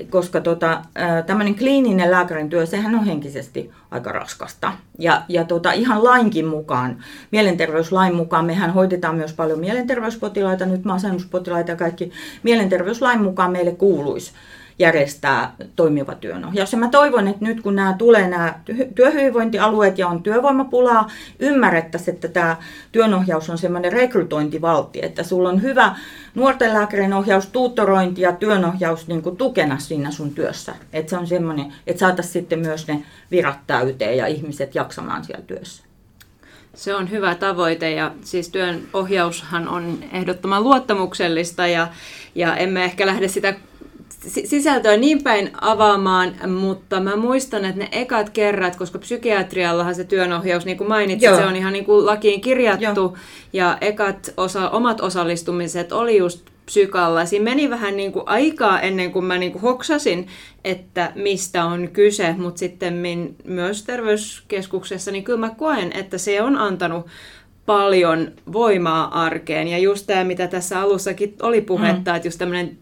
koska 0.09 0.41
tota, 0.41 0.81
tämmöinen 1.25 1.55
kliininen 1.55 2.11
lääkärin 2.11 2.49
työ, 2.49 2.65
sehän 2.65 2.95
on 2.95 3.05
henkisesti 3.05 3.71
aika 3.91 4.11
raskasta. 4.11 4.73
Ja, 4.99 5.21
ja 5.29 5.43
tota, 5.43 5.71
ihan 5.71 6.03
lainkin 6.03 6.45
mukaan, 6.45 7.03
mielenterveyslain 7.31 8.15
mukaan, 8.15 8.45
mehän 8.45 8.73
hoidetaan 8.73 9.15
myös 9.15 9.33
paljon 9.33 9.59
mielenterveyspotilaita, 9.59 10.65
nyt 10.65 10.85
masennuspotilaita 10.85 11.71
ja 11.71 11.77
kaikki. 11.77 12.11
Mielenterveyslain 12.43 13.21
mukaan 13.21 13.51
meille 13.51 13.71
kuuluisi 13.71 14.31
järjestää 14.79 15.55
toimiva 15.75 16.15
työnohjaus. 16.15 16.71
Ja 16.71 16.77
mä 16.77 16.89
toivon, 16.89 17.27
että 17.27 17.45
nyt 17.45 17.61
kun 17.61 17.75
nämä 17.75 17.95
tulee 17.97 18.27
nämä 18.27 18.59
työhyvinvointialueet 18.95 19.97
ja 19.97 20.07
on 20.07 20.23
työvoimapulaa, 20.23 21.09
ymmärrettäisiin, 21.39 22.15
että 22.15 22.27
tämä 22.27 22.57
työnohjaus 22.91 23.49
on 23.49 23.57
semmoinen 23.57 23.93
rekrytointivaltti, 23.93 24.99
että 25.05 25.23
sulla 25.23 25.49
on 25.49 25.61
hyvä 25.61 25.95
nuorten 26.35 26.73
lääkärin 26.73 27.13
ohjaus, 27.13 27.47
tuutorointi 27.47 28.21
ja 28.21 28.31
työnohjaus 28.31 29.07
niin 29.07 29.21
kuin 29.21 29.37
tukena 29.37 29.79
siinä 29.79 30.11
sun 30.11 30.33
työssä. 30.33 30.75
Että 30.93 31.09
se 31.09 31.17
on 31.17 31.27
semmoinen, 31.27 31.73
että 31.87 31.99
saataisiin 31.99 32.33
sitten 32.33 32.59
myös 32.59 32.87
ne 32.87 33.03
virat 33.31 33.59
täyteen 33.67 34.17
ja 34.17 34.27
ihmiset 34.27 34.75
jaksamaan 34.75 35.23
siellä 35.23 35.43
työssä. 35.45 35.83
Se 36.73 36.95
on 36.95 37.11
hyvä 37.11 37.35
tavoite 37.35 37.91
ja 37.91 38.11
siis 38.21 38.49
työn 38.49 38.83
ohjaushan 38.93 39.67
on 39.67 39.99
ehdottoman 40.11 40.63
luottamuksellista 40.63 41.67
ja, 41.67 41.87
ja 42.35 42.55
emme 42.55 42.85
ehkä 42.85 43.05
lähde 43.05 43.27
sitä 43.27 43.53
sisältöä 44.27 44.97
niin 44.97 45.23
päin 45.23 45.51
avaamaan, 45.61 46.33
mutta 46.47 46.99
mä 46.99 47.15
muistan, 47.15 47.65
että 47.65 47.79
ne 47.79 47.89
ekat 47.91 48.29
kerrat, 48.29 48.75
koska 48.75 48.99
psykiatriallahan 48.99 49.95
se 49.95 50.03
työnohjaus, 50.03 50.65
niin 50.65 50.77
kuin 50.77 50.87
mainitsit, 50.87 51.29
Joo. 51.29 51.37
se 51.37 51.45
on 51.45 51.55
ihan 51.55 51.73
niin 51.73 51.85
kuin 51.85 52.05
lakiin 52.05 52.41
kirjattu, 52.41 53.01
Joo. 53.01 53.17
ja 53.53 53.77
ekat 53.81 54.33
osa, 54.37 54.69
omat 54.69 55.01
osallistumiset 55.01 55.91
oli 55.91 56.17
just 56.17 56.45
psykalla. 56.65 57.25
Siinä 57.25 57.43
meni 57.43 57.69
vähän 57.69 57.97
niin 57.97 58.11
kuin 58.11 58.27
aikaa 58.27 58.81
ennen 58.81 59.11
kuin 59.11 59.25
mä 59.25 59.37
niin 59.37 59.51
kuin 59.51 59.61
hoksasin, 59.61 60.27
että 60.63 61.11
mistä 61.15 61.65
on 61.65 61.89
kyse, 61.93 62.35
mutta 62.37 62.59
sitten 62.59 63.03
myös 63.43 63.83
terveyskeskuksessa, 63.83 65.11
niin 65.11 65.23
kyllä 65.23 65.39
mä 65.39 65.49
koen, 65.49 65.93
että 65.93 66.17
se 66.17 66.41
on 66.41 66.57
antanut 66.57 67.05
paljon 67.65 68.31
voimaa 68.53 69.23
arkeen. 69.23 69.67
Ja 69.67 69.77
just 69.77 70.07
tämä, 70.07 70.23
mitä 70.23 70.47
tässä 70.47 70.81
alussakin 70.81 71.35
oli 71.41 71.61
puhetta, 71.61 72.11
mm. 72.11 72.15
että 72.15 72.27
just 72.27 72.39
tämmöinen 72.39 72.77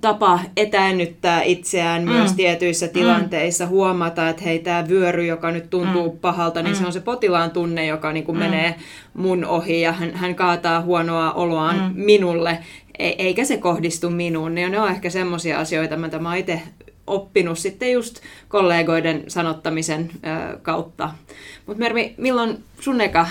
tapa 0.00 0.40
etäännyttää 0.56 1.42
itseään 1.42 2.02
mm. 2.02 2.10
myös 2.10 2.32
tietyissä 2.32 2.86
mm. 2.86 2.92
tilanteissa, 2.92 3.64
mm. 3.64 3.70
huomata, 3.70 4.28
että 4.28 4.42
hei, 4.42 4.58
tämä 4.58 4.88
vyöry, 4.88 5.26
joka 5.26 5.50
nyt 5.50 5.70
tuntuu 5.70 6.12
mm. 6.12 6.18
pahalta, 6.18 6.62
niin 6.62 6.74
mm. 6.74 6.78
se 6.78 6.86
on 6.86 6.92
se 6.92 7.00
potilaan 7.00 7.50
tunne, 7.50 7.86
joka 7.86 8.12
niin 8.12 8.24
kuin 8.24 8.36
mm. 8.38 8.44
menee 8.44 8.74
mun 9.14 9.44
ohi 9.44 9.80
ja 9.80 9.92
hän, 9.92 10.14
hän 10.14 10.34
kaataa 10.34 10.80
huonoa 10.80 11.32
oloaan 11.32 11.76
mm. 11.76 11.92
minulle, 11.94 12.58
e- 12.98 13.14
eikä 13.18 13.44
se 13.44 13.56
kohdistu 13.56 14.10
minuun. 14.10 14.54
Niin 14.54 14.70
ne 14.70 14.80
on 14.80 14.90
ehkä 14.90 15.10
semmoisia 15.10 15.58
asioita, 15.58 15.96
mitä 15.96 16.18
mä 16.18 16.36
itse 16.36 16.62
oppinut 17.06 17.58
sitten 17.58 17.92
just 17.92 18.20
kollegoiden 18.48 19.24
sanottamisen 19.28 20.10
ö, 20.14 20.58
kautta. 20.58 21.10
Mutta 21.66 21.80
Mervi, 21.80 22.14
milloin 22.16 22.64
sun 22.80 23.00
eka 23.00 23.26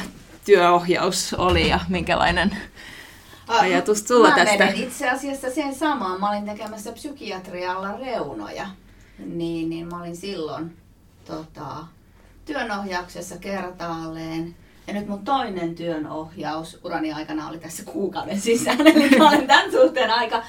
työohjaus 0.45 1.34
oli 1.34 1.69
ja 1.69 1.80
minkälainen 1.89 2.58
ajatus 3.47 4.07
sulla 4.07 4.29
mä 4.29 4.36
tästä? 4.36 4.65
Mä 4.65 4.71
itse 4.71 5.10
asiassa 5.10 5.51
sen 5.51 5.75
samaan. 5.75 6.19
Mä 6.19 6.29
olin 6.29 6.45
tekemässä 6.45 6.91
psykiatrialla 6.91 7.97
reunoja. 7.97 8.67
Niin, 9.19 9.69
niin 9.69 9.88
mä 9.88 9.99
olin 9.99 10.15
silloin 10.15 10.77
tota, 11.25 11.86
työnohjauksessa 12.45 13.38
kertaalleen. 13.38 14.55
Ja 14.88 14.93
nyt 14.93 15.07
mun 15.07 15.25
toinen 15.25 15.75
työnohjaus 15.75 16.79
urani 16.83 17.13
aikana 17.13 17.49
oli 17.49 17.60
tässä 17.60 17.83
kuukauden 17.83 18.41
sisään. 18.41 18.88
Eli 18.88 19.17
mä 19.17 19.29
olen 19.29 19.47
tämän 19.47 19.71
suhteen 19.71 20.12
aika 20.12 20.43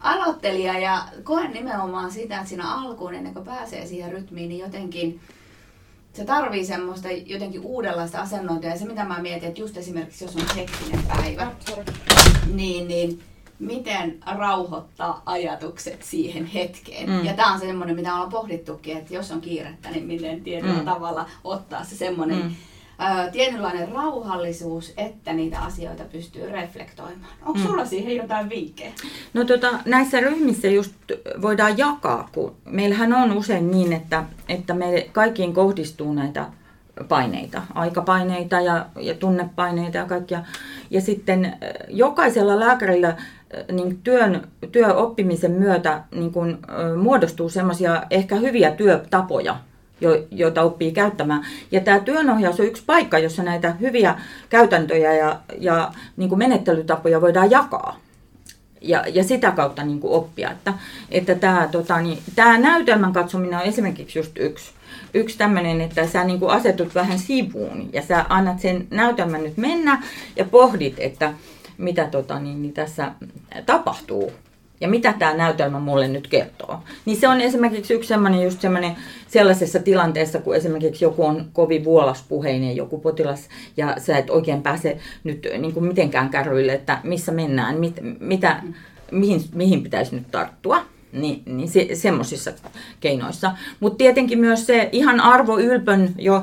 aloittelija 0.00 0.78
ja 0.78 1.04
koen 1.24 1.50
nimenomaan 1.50 2.10
sitä, 2.10 2.36
että 2.36 2.48
siinä 2.48 2.74
alkuun 2.74 3.14
ennen 3.14 3.34
kuin 3.34 3.44
pääsee 3.44 3.86
siihen 3.86 4.12
rytmiin, 4.12 4.48
niin 4.48 4.60
jotenkin 4.60 5.20
se 6.12 6.24
tarvii 6.24 6.64
semmoista 6.64 7.08
jotenkin 7.10 7.60
uudenlaista 7.60 8.20
asennointia. 8.20 8.70
Ja 8.70 8.78
se 8.78 8.86
mitä 8.86 9.04
mä 9.04 9.22
mietin, 9.22 9.48
että 9.48 9.60
just 9.60 9.76
esimerkiksi 9.76 10.24
jos 10.24 10.36
on 10.36 10.56
hektinen 10.56 11.02
päivä, 11.02 11.52
niin, 12.52 12.88
niin 12.88 13.22
miten 13.58 14.20
rauhoittaa 14.26 15.22
ajatukset 15.26 16.02
siihen 16.02 16.46
hetkeen. 16.46 17.10
Mm. 17.10 17.24
Ja 17.24 17.34
tämä 17.34 17.52
on 17.52 17.60
semmoinen, 17.60 17.96
mitä 17.96 18.14
ollaan 18.14 18.30
pohdittukin, 18.30 18.96
että 18.96 19.14
jos 19.14 19.30
on 19.30 19.40
kiirettä, 19.40 19.90
niin 19.90 20.04
miten 20.04 20.40
tietyllä 20.40 20.78
mm. 20.78 20.84
tavalla 20.84 21.26
ottaa 21.44 21.84
se 21.84 21.96
semmoinen 21.96 22.42
mm. 22.42 22.54
Tietynlainen 23.32 23.88
rauhallisuus, 23.88 24.92
että 24.96 25.32
niitä 25.32 25.60
asioita 25.60 26.04
pystyy 26.12 26.50
reflektoimaan. 26.50 27.32
Onko 27.46 27.58
mm. 27.58 27.66
sulla 27.66 27.84
siihen 27.84 28.16
jotain 28.16 28.48
viikkeä? 28.48 28.92
No 29.34 29.44
tota, 29.44 29.68
näissä 29.84 30.20
ryhmissä 30.20 30.68
just 30.68 30.94
voidaan 31.42 31.78
jakaa, 31.78 32.28
kun 32.32 32.54
meillähän 32.64 33.12
on 33.12 33.32
usein 33.32 33.70
niin, 33.70 33.92
että, 33.92 34.24
että 34.48 34.74
me 34.74 35.08
kaikkiin 35.12 35.54
kohdistuu 35.54 36.12
näitä 36.12 36.46
paineita, 37.08 37.62
aikapaineita 37.74 38.60
ja, 38.60 38.86
ja 39.00 39.14
tunnepaineita 39.14 39.98
ja 39.98 40.04
kaikkia. 40.04 40.44
Ja 40.90 41.00
sitten 41.00 41.56
jokaisella 41.88 42.60
lääkärillä 42.60 43.16
niin 43.72 43.98
työn, 44.02 44.48
työoppimisen 44.72 45.52
myötä 45.52 46.02
niin 46.14 46.32
kun, 46.32 46.58
muodostuu 47.02 47.48
semmoisia 47.48 48.02
ehkä 48.10 48.36
hyviä 48.36 48.70
työtapoja, 48.70 49.56
jo, 50.00 50.26
joita 50.30 50.62
oppii 50.62 50.92
käyttämään. 50.92 51.46
Ja 51.72 51.80
tämä 51.80 52.00
työnohjaus 52.00 52.60
on 52.60 52.66
yksi 52.66 52.82
paikka, 52.86 53.18
jossa 53.18 53.42
näitä 53.42 53.70
hyviä 53.80 54.20
käytäntöjä 54.48 55.14
ja, 55.14 55.40
ja 55.58 55.92
niin 56.16 56.28
kuin 56.28 56.38
menettelytapoja 56.38 57.20
voidaan 57.20 57.50
jakaa. 57.50 57.96
Ja, 58.80 59.04
ja 59.14 59.24
sitä 59.24 59.50
kautta 59.50 59.84
niin 59.84 60.00
kuin 60.00 60.12
oppia. 60.12 60.50
Että, 60.50 60.74
että 61.10 61.34
tämä, 61.34 61.68
tota, 61.72 62.00
niin, 62.00 62.18
tämä 62.36 62.58
näytelmän 62.58 63.12
katsominen 63.12 63.58
on 63.58 63.64
esimerkiksi 63.64 64.18
just 64.18 64.32
yksi 64.38 64.70
yksi 65.14 65.38
tämmöinen, 65.38 65.80
että 65.80 66.06
sä 66.06 66.24
niin 66.24 66.38
kuin 66.38 66.50
asetut 66.50 66.94
vähän 66.94 67.18
sivuun 67.18 67.90
ja 67.92 68.02
sä 68.02 68.24
annat 68.28 68.60
sen 68.60 68.86
näytelmän 68.90 69.42
nyt 69.42 69.56
mennä 69.56 70.02
ja 70.36 70.44
pohdit, 70.44 70.94
että 70.98 71.32
mitä 71.78 72.04
tota, 72.04 72.38
niin, 72.38 72.62
niin 72.62 72.74
tässä 72.74 73.12
tapahtuu 73.66 74.32
ja 74.80 74.88
mitä 74.88 75.14
tämä 75.18 75.34
näytelmä 75.34 75.80
mulle 75.80 76.08
nyt 76.08 76.28
kertoo. 76.28 76.78
Niin 77.04 77.16
se 77.16 77.28
on 77.28 77.40
esimerkiksi 77.40 77.94
yksi 77.94 78.08
semmoinen 78.08 78.42
just 78.42 78.60
semmoinen 78.60 78.96
sellaisessa 79.28 79.78
tilanteessa, 79.78 80.40
kun 80.40 80.56
esimerkiksi 80.56 81.04
joku 81.04 81.24
on 81.24 81.46
kovin 81.52 81.84
vuolaspuheinen 81.84 82.76
joku 82.76 82.98
potilas 82.98 83.48
ja 83.76 83.94
sä 83.98 84.18
et 84.18 84.30
oikein 84.30 84.62
pääse 84.62 84.98
nyt 85.24 85.48
niin 85.58 85.74
kuin 85.74 85.84
mitenkään 85.84 86.30
kärryille, 86.30 86.72
että 86.72 86.98
missä 87.02 87.32
mennään, 87.32 87.80
mit, 87.80 87.96
mitä, 88.20 88.62
mihin, 89.10 89.40
mihin 89.54 89.82
pitäisi 89.82 90.14
nyt 90.14 90.30
tarttua 90.30 90.84
niin, 91.12 91.42
niin 91.46 91.68
se, 91.68 91.88
semmoisissa 91.92 92.52
keinoissa. 93.00 93.52
Mutta 93.80 93.96
tietenkin 93.96 94.38
myös 94.38 94.66
se 94.66 94.88
ihan 94.92 95.20
Arvo 95.20 95.58
Ylpön 95.58 96.14
jo 96.18 96.42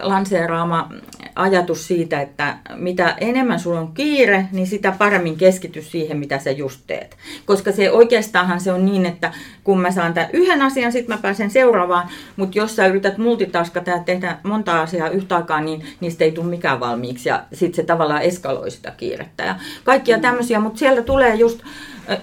lanseeraama 0.00 0.88
ajatus 1.34 1.86
siitä, 1.86 2.20
että 2.20 2.56
mitä 2.74 3.14
enemmän 3.20 3.60
sulla 3.60 3.80
on 3.80 3.92
kiire, 3.92 4.46
niin 4.52 4.66
sitä 4.66 4.92
paremmin 4.98 5.36
keskity 5.36 5.82
siihen, 5.82 6.18
mitä 6.18 6.38
sä 6.38 6.50
just 6.50 6.80
teet. 6.86 7.16
Koska 7.46 7.72
se 7.72 7.90
oikeastaanhan 7.90 8.60
se 8.60 8.72
on 8.72 8.84
niin, 8.86 9.06
että 9.06 9.32
kun 9.64 9.80
mä 9.80 9.90
saan 9.90 10.14
tämän 10.14 10.30
yhden 10.32 10.62
asian, 10.62 10.92
sitten 10.92 11.16
mä 11.16 11.22
pääsen 11.22 11.50
seuraavaan, 11.50 12.08
mutta 12.36 12.58
jos 12.58 12.76
sä 12.76 12.86
yrität 12.86 13.18
multitaskata 13.18 13.90
ja 13.90 13.98
tehdä 13.98 14.36
monta 14.42 14.82
asiaa 14.82 15.08
yhtä 15.08 15.36
aikaa, 15.36 15.60
niin 15.60 15.86
niistä 16.00 16.24
ei 16.24 16.32
tule 16.32 16.46
mikään 16.46 16.80
valmiiksi 16.80 17.28
ja 17.28 17.42
sitten 17.52 17.76
se 17.76 17.82
tavallaan 17.82 18.22
eskaloi 18.22 18.70
sitä 18.70 18.90
kiirettä 18.96 19.44
ja 19.44 19.54
kaikkia 19.84 20.18
tämmöisiä, 20.18 20.60
mutta 20.60 20.78
sieltä 20.78 21.02
tulee 21.02 21.34
just 21.34 21.60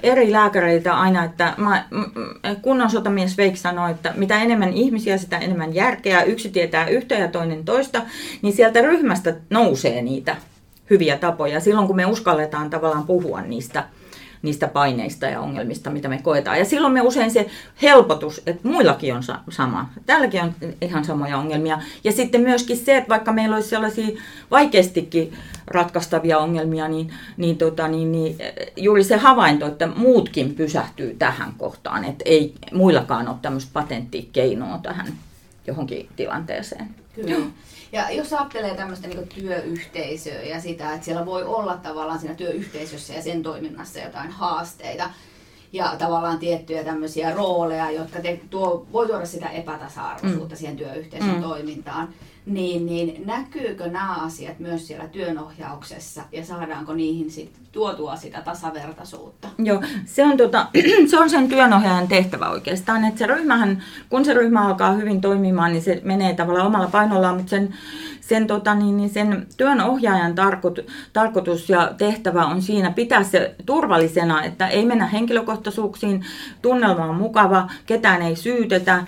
eri 0.04 0.32
lääkäreiltä 0.32 1.00
aina, 1.00 1.24
että 1.24 1.54
mä, 1.58 1.86
kunnon 2.62 2.90
sotamies 2.90 3.38
Veik 3.38 3.58
sanoi, 3.58 3.92
että 3.92 4.14
mitä 4.16 4.42
enemmän 4.42 4.74
ihmisiä, 4.74 5.18
sitä 5.18 5.38
enemmän 5.38 5.76
järkeä, 5.76 6.24
yksi 6.24 6.50
tietää 6.50 6.88
yhtä 6.94 7.16
ja 7.16 7.28
toinen 7.28 7.66
toista, 7.66 8.02
niin 8.42 8.54
sieltä 8.54 8.82
ryhmästä 8.82 9.36
nousee 9.50 10.02
niitä 10.02 10.36
hyviä 10.90 11.18
tapoja 11.18 11.60
silloin, 11.60 11.88
kun 11.88 11.96
me 11.96 12.06
uskalletaan 12.06 12.70
tavallaan 12.70 13.06
puhua 13.06 13.42
niistä 13.42 13.84
niistä 14.44 14.68
paineista 14.68 15.26
ja 15.26 15.42
ongelmista, 15.42 15.90
mitä 15.90 16.08
me 16.08 16.20
koetaan. 16.24 16.60
Ja 16.60 16.66
silloin 16.66 16.94
me 16.94 17.02
usein 17.02 17.32
se 17.32 17.48
helpotus, 17.82 18.42
että 18.46 18.68
muillakin 18.68 19.16
on 19.16 19.24
sama. 19.50 19.90
Täälläkin 20.06 20.42
on 20.42 20.54
ihan 20.82 21.06
samoja 21.06 21.38
ongelmia. 21.38 21.82
Ja 22.04 22.12
sitten 22.12 22.42
myöskin 22.42 22.78
se, 22.78 22.98
että 22.98 23.10
vaikka 23.10 23.34
meillä 23.34 23.56
olisi 23.56 23.70
sellaisia 23.70 24.18
vaikeastikin 24.52 25.34
ratkaistavia 25.68 26.40
ongelmia, 26.40 26.88
niin, 26.88 27.14
niin, 27.38 27.58
tota, 27.58 27.88
niin, 27.88 28.12
niin 28.12 28.36
juuri 28.78 29.04
se 29.04 29.18
havainto, 29.18 29.68
että 29.68 29.88
muutkin 29.88 30.56
pysähtyy 30.56 31.16
tähän 31.20 31.54
kohtaan, 31.58 32.06
että 32.06 32.24
ei 32.26 32.54
muillakaan 32.74 33.28
ole 33.28 33.38
tämmöistä 33.42 33.70
patenttikeinoa 33.74 34.78
tähän 34.78 35.08
johonkin 35.68 36.10
tilanteeseen. 36.16 36.96
Kyllä. 37.16 37.46
Ja 37.92 38.12
jos 38.12 38.34
ajattelee 38.34 38.76
tämmöistä 38.76 39.08
niin 39.08 39.28
työyhteisöä 39.28 40.42
ja 40.42 40.62
sitä, 40.62 40.94
että 40.94 41.06
siellä 41.06 41.26
voi 41.26 41.44
olla 41.44 41.78
tavallaan 41.78 42.20
siinä 42.20 42.36
työyhteisössä 42.36 43.14
ja 43.14 43.22
sen 43.22 43.44
toiminnassa 43.44 44.00
jotain 44.00 44.32
haasteita 44.32 45.10
ja 45.74 45.96
tavallaan 45.98 46.40
tiettyjä 46.40 46.84
tämmöisiä 46.84 47.32
rooleja, 47.32 47.92
jotka 47.92 48.20
te, 48.20 48.40
tuo, 48.50 48.88
voi 48.92 49.08
tuoda 49.08 49.26
sitä 49.26 49.50
epätasa-arvoisuutta 49.50 50.56
mm. 50.56 50.60
siihen 50.60 50.78
työyhteisön 50.78 51.36
mm. 51.36 51.42
toimintaan, 51.42 52.10
niin, 52.46 52.86
niin 52.86 53.24
näkyykö 53.26 53.88
nämä 53.88 54.16
asiat 54.16 54.60
myös 54.60 54.88
siellä 54.88 55.08
työnohjauksessa 55.08 56.24
ja 56.32 56.46
saadaanko 56.46 56.94
niihin 56.94 57.32
sit 57.32 57.52
tuotua 57.72 58.16
sitä 58.16 58.42
tasavertaisuutta? 58.42 59.48
Joo, 59.58 59.82
se 60.06 60.24
on, 60.24 60.38
tota, 60.38 60.68
se 61.12 61.20
on 61.20 61.30
sen 61.30 61.50
työnohjaajan 61.50 62.08
tehtävä 62.08 62.50
oikeastaan, 62.50 63.06
että 63.06 63.20
se 63.20 63.28
ryhmähän, 63.28 63.84
kun 64.10 64.26
se 64.26 64.34
ryhmä 64.34 64.66
alkaa 64.68 64.92
hyvin 64.92 65.22
toimimaan, 65.22 65.72
niin 65.72 65.84
se 65.84 66.02
menee 66.04 66.34
tavallaan 66.34 66.68
omalla 66.68 66.88
painollaan, 66.88 67.36
mutta 67.36 67.50
sen, 67.50 67.74
sen, 68.22 68.48
tota, 68.48 68.76
niin, 68.76 68.98
niin 68.98 69.10
sen 69.10 69.48
työnohjaajan 69.58 70.36
tarkoit, 70.36 70.80
tarkoitus 71.14 71.70
ja 71.70 71.92
tehtävä 71.98 72.46
on 72.46 72.62
siinä 72.62 72.92
pitää 72.92 73.24
se 73.24 73.56
turvallisena, 73.66 74.44
että 74.44 74.68
ei 74.68 74.86
mennä 74.86 75.08
henkilökohtaisuuksiin, 75.08 76.26
tunnelma 76.62 77.06
on 77.06 77.16
mukava, 77.16 77.70
ketään 77.86 78.22
ei 78.22 78.36
syytetä, 78.36 79.04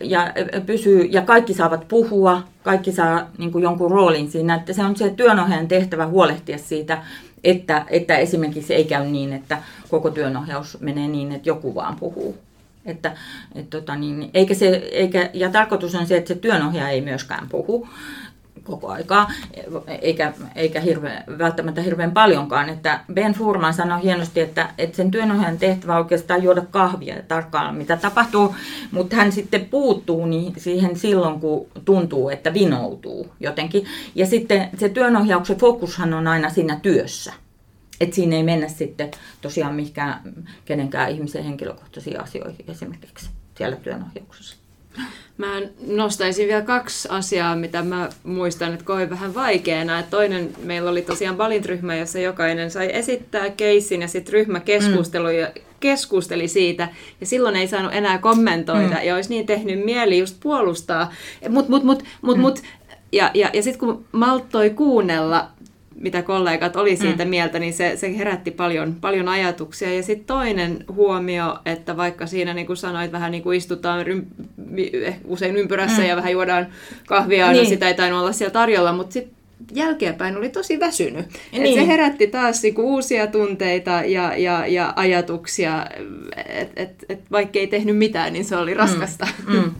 ja, 0.00 0.32
pysyy, 0.66 1.04
ja 1.04 1.22
kaikki 1.22 1.54
saavat 1.54 1.88
puhua, 1.88 2.42
kaikki 2.62 2.92
saa 2.92 3.30
niin 3.38 3.52
kuin 3.52 3.62
jonkun 3.62 3.90
roolin 3.90 4.30
siinä, 4.30 4.54
että 4.54 4.72
se 4.72 4.82
on 4.82 4.96
se 4.96 5.10
työnohjaajan 5.10 5.68
tehtävä 5.68 6.06
huolehtia 6.06 6.58
siitä, 6.58 7.02
että, 7.44 7.86
että 7.90 8.16
esimerkiksi 8.16 8.74
ei 8.74 8.84
käy 8.84 9.06
niin, 9.06 9.32
että 9.32 9.58
koko 9.90 10.10
työnohjaus 10.10 10.80
menee 10.80 11.08
niin, 11.08 11.32
että 11.32 11.48
joku 11.48 11.74
vaan 11.74 11.96
puhuu. 11.96 12.38
Että, 12.84 13.16
et 13.54 13.70
tota 13.70 13.96
niin, 13.96 14.30
eikä 14.34 14.54
se, 14.54 14.68
eikä, 14.92 15.30
ja 15.32 15.50
tarkoitus 15.50 15.94
on 15.94 16.06
se, 16.06 16.16
että 16.16 16.28
se 16.28 16.34
työnohjaaja 16.34 16.90
ei 16.90 17.00
myöskään 17.00 17.48
puhu, 17.48 17.88
koko 18.64 18.88
aikaa, 18.88 19.32
eikä, 20.00 20.32
eikä 20.54 20.80
hirveän, 20.80 21.24
välttämättä 21.38 21.80
hirveän 21.80 22.12
paljonkaan. 22.12 22.68
Että 22.68 23.00
Ben 23.12 23.32
Furman 23.32 23.74
sanoi 23.74 24.02
hienosti, 24.02 24.40
että, 24.40 24.68
että 24.78 24.96
sen 24.96 25.10
työnohjaajan 25.10 25.58
tehtävä 25.58 25.92
on 25.92 25.98
oikeastaan 25.98 26.42
juoda 26.42 26.62
kahvia 26.70 27.16
ja 27.16 27.22
tarkkailla 27.22 27.72
mitä 27.72 27.96
tapahtuu, 27.96 28.54
mutta 28.90 29.16
hän 29.16 29.32
sitten 29.32 29.64
puuttuu 29.64 30.26
niin 30.26 30.52
siihen 30.56 30.96
silloin, 30.96 31.40
kun 31.40 31.66
tuntuu, 31.84 32.28
että 32.28 32.54
vinoutuu 32.54 33.32
jotenkin. 33.40 33.84
Ja 34.14 34.26
sitten 34.26 34.68
se 34.78 34.88
työnohjauksen 34.88 35.58
fokushan 35.58 36.14
on 36.14 36.26
aina 36.26 36.50
siinä 36.50 36.78
työssä. 36.82 37.32
Että 38.00 38.14
siinä 38.14 38.36
ei 38.36 38.42
mennä 38.42 38.68
sitten 38.68 39.10
tosiaan 39.40 39.74
mihinkään 39.74 40.20
kenenkään 40.64 41.10
ihmisen 41.10 41.44
henkilökohtaisiin 41.44 42.20
asioihin 42.20 42.64
esimerkiksi 42.68 43.30
siellä 43.54 43.76
työnohjauksessa. 43.76 44.61
Mä 45.38 45.60
nostaisin 45.86 46.48
vielä 46.48 46.62
kaksi 46.62 47.08
asiaa, 47.10 47.56
mitä 47.56 47.82
mä 47.82 48.08
muistan, 48.24 48.72
että 48.72 48.84
koin 48.84 49.10
vähän 49.10 49.34
vaikeana. 49.34 49.98
Että 49.98 50.10
toinen, 50.10 50.48
meillä 50.62 50.90
oli 50.90 51.02
tosiaan 51.02 51.38
valintryhmä, 51.38 51.96
jossa 51.96 52.18
jokainen 52.18 52.70
sai 52.70 52.90
esittää 52.92 53.50
keissin 53.50 54.02
ja 54.02 54.08
sitten 54.08 54.32
ryhmä 54.32 54.60
keskustelu 54.60 55.26
mm. 55.26 55.38
ja 55.38 55.50
keskusteli 55.80 56.48
siitä. 56.48 56.88
Ja 57.20 57.26
silloin 57.26 57.56
ei 57.56 57.68
saanut 57.68 57.94
enää 57.94 58.18
kommentoida 58.18 58.96
mm. 58.96 59.06
ja 59.06 59.14
olisi 59.14 59.30
niin 59.30 59.46
tehnyt 59.46 59.84
mieli 59.84 60.18
just 60.18 60.36
puolustaa. 60.40 61.12
Mut, 61.48 61.68
mut, 61.68 61.84
mut, 61.84 62.04
mut, 62.22 62.36
mm. 62.36 62.40
mut, 62.40 62.62
ja, 63.12 63.30
ja, 63.34 63.50
ja 63.52 63.62
sitten 63.62 63.80
kun 63.80 64.04
malttoi 64.12 64.70
kuunnella 64.70 65.48
mitä 66.02 66.22
kollegat 66.22 66.76
oli 66.76 66.96
siitä 66.96 67.24
mm. 67.24 67.30
mieltä, 67.30 67.58
niin 67.58 67.72
se, 67.72 67.96
se 67.96 68.18
herätti 68.18 68.50
paljon, 68.50 68.94
paljon 69.00 69.28
ajatuksia. 69.28 69.94
Ja 69.94 70.02
sitten 70.02 70.26
toinen 70.26 70.84
huomio, 70.94 71.58
että 71.64 71.96
vaikka 71.96 72.26
siinä 72.26 72.54
niin 72.54 72.66
kuin 72.66 72.76
sanoit, 72.76 73.12
vähän 73.12 73.32
niin 73.32 73.42
kuin 73.42 73.56
istutaan 73.56 74.06
rym, 74.06 74.24
eh, 74.76 75.18
usein 75.24 75.56
ympyrässä 75.56 76.02
mm. 76.02 76.08
ja 76.08 76.16
vähän 76.16 76.32
juodaan 76.32 76.66
kahvia, 77.06 77.52
niin. 77.52 77.62
no 77.62 77.68
sitä 77.68 77.88
ei 77.88 77.94
tainnut 77.94 78.20
olla 78.20 78.32
siellä 78.32 78.52
tarjolla, 78.52 78.92
mutta 78.92 79.12
sitten 79.12 79.41
jälkeenpäin 79.72 80.36
oli 80.36 80.48
tosi 80.48 80.80
väsynyt. 80.80 81.26
Niin. 81.52 81.66
Et 81.66 81.74
se 81.74 81.86
herätti 81.86 82.26
taas 82.26 82.62
niinku 82.62 82.82
uusia 82.82 83.26
tunteita 83.26 83.90
ja, 83.90 84.36
ja, 84.36 84.66
ja 84.66 84.92
ajatuksia, 84.96 85.86
että 86.36 86.82
et, 86.82 87.04
et, 87.08 87.20
vaikka 87.30 87.58
ei 87.58 87.66
tehnyt 87.66 87.96
mitään, 87.96 88.32
niin 88.32 88.44
se 88.44 88.56
oli 88.56 88.74
raskasta. 88.74 89.28
Mm. 89.46 89.54
Mm. 89.54 89.74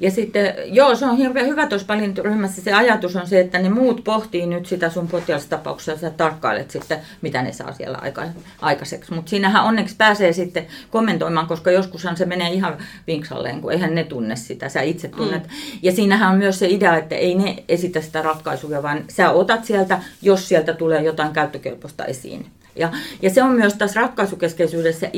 Ja 0.00 0.10
sitten, 0.10 0.54
joo, 0.66 0.94
se 0.94 1.06
on 1.06 1.16
hirveän 1.16 1.46
hyvä 1.46 1.66
tuossa 1.66 1.94
ryhmässä. 2.22 2.62
Se 2.62 2.72
ajatus 2.72 3.16
on 3.16 3.26
se, 3.26 3.40
että 3.40 3.58
ne 3.58 3.68
muut 3.68 4.04
pohtii 4.04 4.46
nyt 4.46 4.66
sitä 4.66 4.90
sun 4.90 5.08
potilastapauksessa, 5.08 6.00
sä 6.00 6.10
tarkkailet 6.10 6.70
sitten, 6.70 6.98
mitä 7.22 7.42
ne 7.42 7.52
saa 7.52 7.72
siellä 7.72 7.98
aika, 8.02 8.22
aikaiseksi. 8.60 9.14
Mutta 9.14 9.30
siinähän 9.30 9.64
onneksi 9.64 9.96
pääsee 9.98 10.32
sitten 10.32 10.66
kommentoimaan, 10.90 11.46
koska 11.46 11.70
joskushan 11.70 12.16
se 12.16 12.24
menee 12.24 12.52
ihan 12.52 12.76
vinksalleen, 13.06 13.60
kun 13.60 13.72
eihän 13.72 13.94
ne 13.94 14.04
tunne 14.04 14.36
sitä, 14.36 14.68
sä 14.68 14.82
itse 14.82 15.08
tunnet. 15.08 15.42
Mm. 15.42 15.78
Ja 15.82 15.92
siinähän 15.92 16.32
on 16.32 16.38
myös 16.38 16.58
se 16.58 16.68
idea, 16.68 16.96
että 16.96 17.14
ei 17.14 17.34
ne 17.34 17.56
esitä 17.68 18.00
sitä 18.00 18.22
ratkaisuja, 18.22 18.82
vaan 18.82 19.04
sä 19.08 19.21
otat 19.30 19.64
sieltä, 19.64 20.02
jos 20.22 20.48
sieltä 20.48 20.72
tulee 20.72 21.02
jotain 21.02 21.32
käyttökelpoista 21.32 22.04
esiin. 22.04 22.46
Ja, 22.76 22.92
ja 23.22 23.30
se 23.30 23.42
on 23.42 23.50
myös 23.50 23.74
tässä 23.74 24.00
ratkaisukeskeisyydessä 24.00 25.10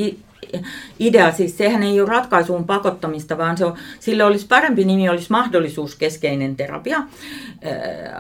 idea, 0.99 1.33
siis 1.33 1.59
sehän 1.59 1.83
ei 1.83 2.01
ole 2.01 2.09
ratkaisuun 2.09 2.65
pakottamista, 2.65 3.39
vaan 3.39 3.57
se 3.57 3.65
on, 3.65 3.75
sille 4.01 4.25
olisi 4.25 4.47
parempi 4.47 4.85
nimi, 4.85 5.09
olisi 5.09 5.31
mahdollisuuskeskeinen 5.31 6.57
terapia, 6.57 7.03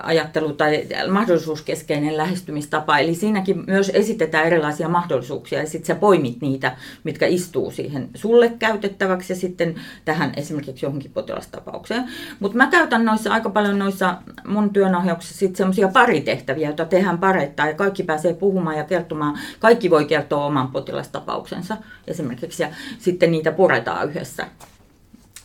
ajattelu 0.02 0.52
tai 0.52 0.86
mahdollisuuskeskeinen 1.10 2.16
lähestymistapa. 2.16 2.98
Eli 2.98 3.14
siinäkin 3.14 3.64
myös 3.66 3.90
esitetään 3.94 4.46
erilaisia 4.46 4.88
mahdollisuuksia 4.88 5.58
ja 5.58 5.66
sitten 5.66 5.86
sä 5.86 5.94
poimit 5.94 6.40
niitä, 6.40 6.76
mitkä 7.04 7.26
istuu 7.26 7.70
siihen 7.70 8.08
sulle 8.14 8.52
käytettäväksi 8.58 9.32
ja 9.32 9.36
sitten 9.36 9.74
tähän 10.04 10.32
esimerkiksi 10.36 10.86
johonkin 10.86 11.10
potilastapaukseen. 11.10 12.04
Mutta 12.40 12.56
mä 12.56 12.66
käytän 12.66 13.04
noissa 13.04 13.32
aika 13.32 13.50
paljon 13.50 13.78
noissa 13.78 14.18
mun 14.46 14.70
työnohjauksissa 14.70 15.38
sitten 15.38 15.56
semmoisia 15.56 15.88
paritehtäviä, 15.88 16.68
joita 16.68 16.84
tehdään 16.84 17.18
pareittain 17.18 17.68
ja 17.68 17.74
kaikki 17.74 18.02
pääsee 18.02 18.34
puhumaan 18.34 18.76
ja 18.76 18.84
kertomaan. 18.84 19.38
Kaikki 19.60 19.90
voi 19.90 20.04
kertoa 20.04 20.44
oman 20.44 20.68
potilastapauksensa 20.68 21.76
esimerkiksi 22.14 22.62
ja 22.62 22.68
sitten 22.98 23.30
niitä 23.30 23.52
puretaan 23.52 24.08
yhdessä. 24.08 24.46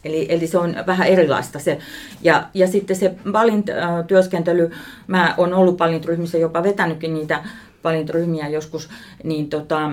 Eli, 0.04 0.26
eli 0.30 0.48
se 0.48 0.58
on 0.58 0.76
vähän 0.88 1.08
erilaista 1.08 1.60
se. 1.60 1.80
Ja, 2.22 2.50
ja 2.54 2.68
sitten 2.68 2.96
se 2.96 3.16
valintyöskentely, 3.34 4.72
mä 5.08 5.34
oon 5.38 5.54
ollut 5.54 5.78
ryhmissä 6.06 6.38
jopa 6.38 6.64
vetänytkin 6.64 7.14
niitä 7.14 7.44
valintaryhmiä 7.84 8.48
joskus, 8.48 8.90
niin, 9.24 9.50
tota, 9.50 9.92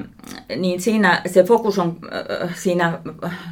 niin 0.56 0.80
siinä 0.80 1.22
se 1.26 1.44
fokus 1.44 1.78
on 1.78 1.96
äh, 2.42 2.54
siinä 2.54 2.98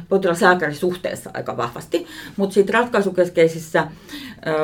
potilas 0.09 0.39
suhteessa 0.71 1.29
aika 1.33 1.57
vahvasti. 1.57 2.07
Mutta 2.37 2.53
sitten 2.53 2.73
ratkaisukeskeisissä 2.73 3.79
äh, 3.79 3.91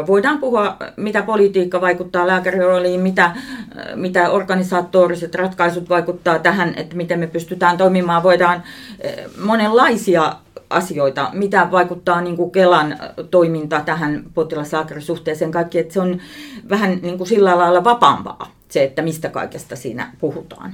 voidaan 0.07 0.39
puhua, 0.39 0.77
mitä 0.97 1.21
politiikka 1.21 1.81
vaikuttaa 1.81 2.27
lääkärirooliin, 2.27 3.01
mitä, 3.01 3.25
äh, 3.25 3.35
mitä 3.95 4.29
organisatoriset 4.29 5.35
ratkaisut 5.35 5.89
vaikuttaa 5.89 6.39
tähän, 6.39 6.73
että 6.75 6.95
miten 6.95 7.19
me 7.19 7.27
pystytään 7.27 7.77
toimimaan. 7.77 8.23
Voidaan 8.23 8.63
monenlaisia 9.37 10.35
asioita, 10.69 11.29
mitä 11.33 11.67
vaikuttaa 11.71 12.21
niin 12.21 12.37
kuin 12.37 12.51
Kelan 12.51 12.97
toiminta 13.31 13.81
tähän 13.85 14.23
potilaslääkärisuhteeseen 14.33 15.51
kaikki, 15.51 15.79
että 15.79 15.93
se 15.93 16.01
on 16.01 16.19
vähän 16.69 16.99
niin 17.01 17.17
kuin 17.17 17.27
sillä 17.27 17.57
lailla 17.57 17.83
vapaampaa 17.83 18.60
se, 18.71 18.83
että 18.83 19.01
mistä 19.01 19.29
kaikesta 19.29 19.75
siinä 19.75 20.13
puhutaan. 20.19 20.73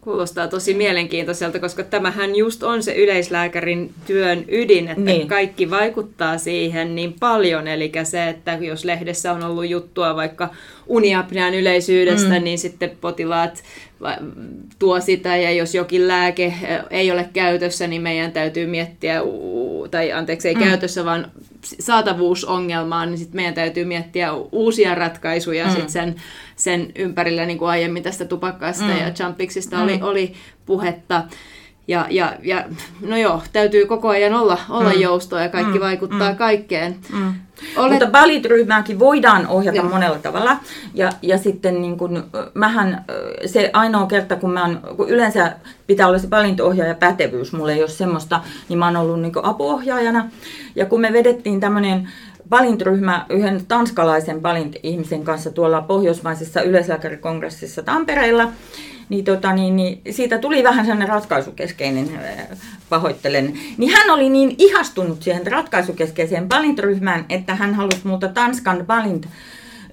Kuulostaa 0.00 0.48
tosi 0.48 0.74
mielenkiintoiselta, 0.74 1.58
koska 1.58 1.82
tämähän 1.82 2.36
just 2.36 2.62
on 2.62 2.82
se 2.82 2.94
yleislääkärin 2.94 3.94
työn 4.06 4.44
ydin, 4.48 4.88
että 4.88 5.00
niin. 5.00 5.28
kaikki 5.28 5.70
vaikuttaa 5.70 6.38
siihen 6.38 6.94
niin 6.94 7.12
paljon. 7.20 7.68
Eli 7.68 7.92
se, 8.02 8.28
että 8.28 8.52
jos 8.60 8.84
lehdessä 8.84 9.32
on 9.32 9.42
ollut 9.42 9.68
juttua 9.68 10.16
vaikka 10.16 10.48
uniapnean 10.86 11.54
yleisyydestä, 11.54 12.38
mm. 12.38 12.44
niin 12.44 12.58
sitten 12.58 12.90
potilaat 13.00 13.62
tuo 14.78 15.00
sitä, 15.00 15.36
ja 15.36 15.50
jos 15.50 15.74
jokin 15.74 16.08
lääke 16.08 16.54
ei 16.90 17.10
ole 17.10 17.28
käytössä, 17.32 17.86
niin 17.86 18.02
meidän 18.02 18.32
täytyy 18.32 18.66
miettiä, 18.66 19.20
tai 19.90 20.12
anteeksi, 20.12 20.48
ei 20.48 20.54
mm. 20.54 20.60
käytössä, 20.60 21.04
vaan 21.04 21.30
saatavuusongelmaan, 21.62 23.10
niin 23.10 23.18
sitten 23.18 23.36
meidän 23.36 23.54
täytyy 23.54 23.84
miettiä 23.84 24.32
uusia 24.32 24.94
ratkaisuja 24.94 25.66
mm. 25.66 25.72
sit 25.72 25.88
sen, 25.88 26.14
sen 26.56 26.92
ympärillä, 26.96 27.46
niin 27.46 27.58
kuin 27.58 27.68
aiemmin 27.68 28.02
tästä 28.02 28.24
tupakasta 28.24 28.84
mm. 28.84 28.98
ja 28.98 29.12
jumpiksista 29.24 29.76
mm. 29.76 29.82
oli, 29.82 29.98
oli 30.02 30.32
puhetta. 30.66 31.24
Ja, 31.88 32.06
ja, 32.10 32.32
ja 32.42 32.64
no 33.00 33.16
joo, 33.16 33.42
täytyy 33.52 33.86
koko 33.86 34.08
ajan 34.08 34.34
olla, 34.34 34.58
olla 34.68 34.92
mm. 34.92 35.00
joustoa 35.00 35.42
ja 35.42 35.48
kaikki 35.48 35.78
mm. 35.78 35.80
vaikuttaa 35.80 36.30
mm. 36.30 36.36
kaikkeen. 36.36 36.96
Mm. 37.12 37.34
Olet... 37.76 37.90
Mutta 37.90 38.12
valitryhmääkin 38.12 38.98
voidaan 38.98 39.46
ohjata 39.46 39.76
Joo. 39.76 39.88
monella 39.88 40.18
tavalla. 40.18 40.56
Ja, 40.94 41.10
ja 41.22 41.38
sitten 41.38 41.82
niin 41.82 41.98
kun, 41.98 42.24
mähän, 42.54 43.04
se 43.46 43.70
ainoa 43.72 44.06
kerta, 44.06 44.36
kun, 44.36 44.50
mä 44.50 44.64
on, 44.64 44.80
kun 44.96 45.08
yleensä 45.08 45.52
pitää 45.86 46.08
olla 46.08 46.18
se 46.18 46.30
valinto-ohjaaja 46.30 46.94
pätevyys, 46.94 47.52
mulla 47.52 47.72
ei 47.72 47.80
ole 47.80 47.88
semmoista, 47.88 48.40
niin 48.68 48.78
mä 48.78 48.84
oon 48.84 48.96
ollut 48.96 49.20
niin 49.20 49.32
apuohjaajana. 49.42 50.30
Ja 50.76 50.86
kun 50.86 51.00
me 51.00 51.12
vedettiin 51.12 51.60
tämmöinen 51.60 52.08
valintryhmä 52.50 53.26
yhden 53.28 53.66
tanskalaisen 53.66 54.42
valint-ihmisen 54.42 55.24
kanssa 55.24 55.50
tuolla 55.50 55.82
pohjoismaisessa 55.82 56.62
yleislääkärikongressissa 56.62 57.82
Tampereella, 57.82 58.52
niin, 59.08 59.24
tota, 59.24 59.52
niin, 59.52 59.76
niin 59.76 60.00
siitä 60.10 60.38
tuli 60.38 60.64
vähän 60.64 60.84
sellainen 60.84 61.08
ratkaisukeskeinen, 61.08 62.10
pahoittelen. 62.88 63.58
Niin 63.78 63.92
hän 63.92 64.10
oli 64.10 64.30
niin 64.30 64.54
ihastunut 64.58 65.22
siihen 65.22 65.46
ratkaisukeskeiseen 65.46 66.48
balint 66.48 66.80
että 67.28 67.54
hän 67.54 67.74
halusi 67.74 68.00
multa 68.04 68.28
Tanskan 68.28 68.86
balint 68.86 69.28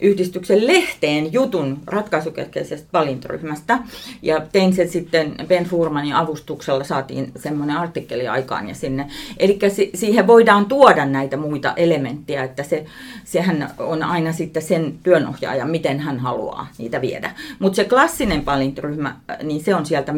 yhdistyksen 0.02 0.68
lehteen 0.68 1.34
jutun 1.34 1.80
ratkaisukeskeisestä 1.88 2.88
valintaryhmästä. 2.94 3.80
Ja 4.22 4.42
tein 4.52 4.74
sen 4.74 4.90
sitten 4.90 5.36
Ben 5.48 5.66
Furmanin 5.66 6.14
avustuksella, 6.14 6.84
saatiin 6.84 7.32
semmoinen 7.36 7.78
artikkeli 7.78 8.28
aikaan 8.28 8.70
ja 8.70 8.76
sinne. 8.76 9.08
Eli 9.38 9.60
siihen 9.94 10.28
voidaan 10.28 10.66
tuoda 10.66 11.06
näitä 11.06 11.38
muita 11.38 11.74
elementtejä, 11.76 12.44
että 12.44 12.64
se, 12.64 12.86
sehän 13.24 13.70
on 13.78 14.04
aina 14.04 14.34
sitten 14.34 14.64
sen 14.64 14.94
työnohjaaja, 15.04 15.66
miten 15.66 16.00
hän 16.00 16.20
haluaa 16.20 16.68
niitä 16.78 17.02
viedä. 17.02 17.32
Mutta 17.60 17.76
se 17.76 17.84
klassinen 17.84 18.46
valintaryhmä, 18.46 19.16
niin 19.44 19.64
se 19.64 19.76
on 19.76 19.86
sieltä 19.86 20.14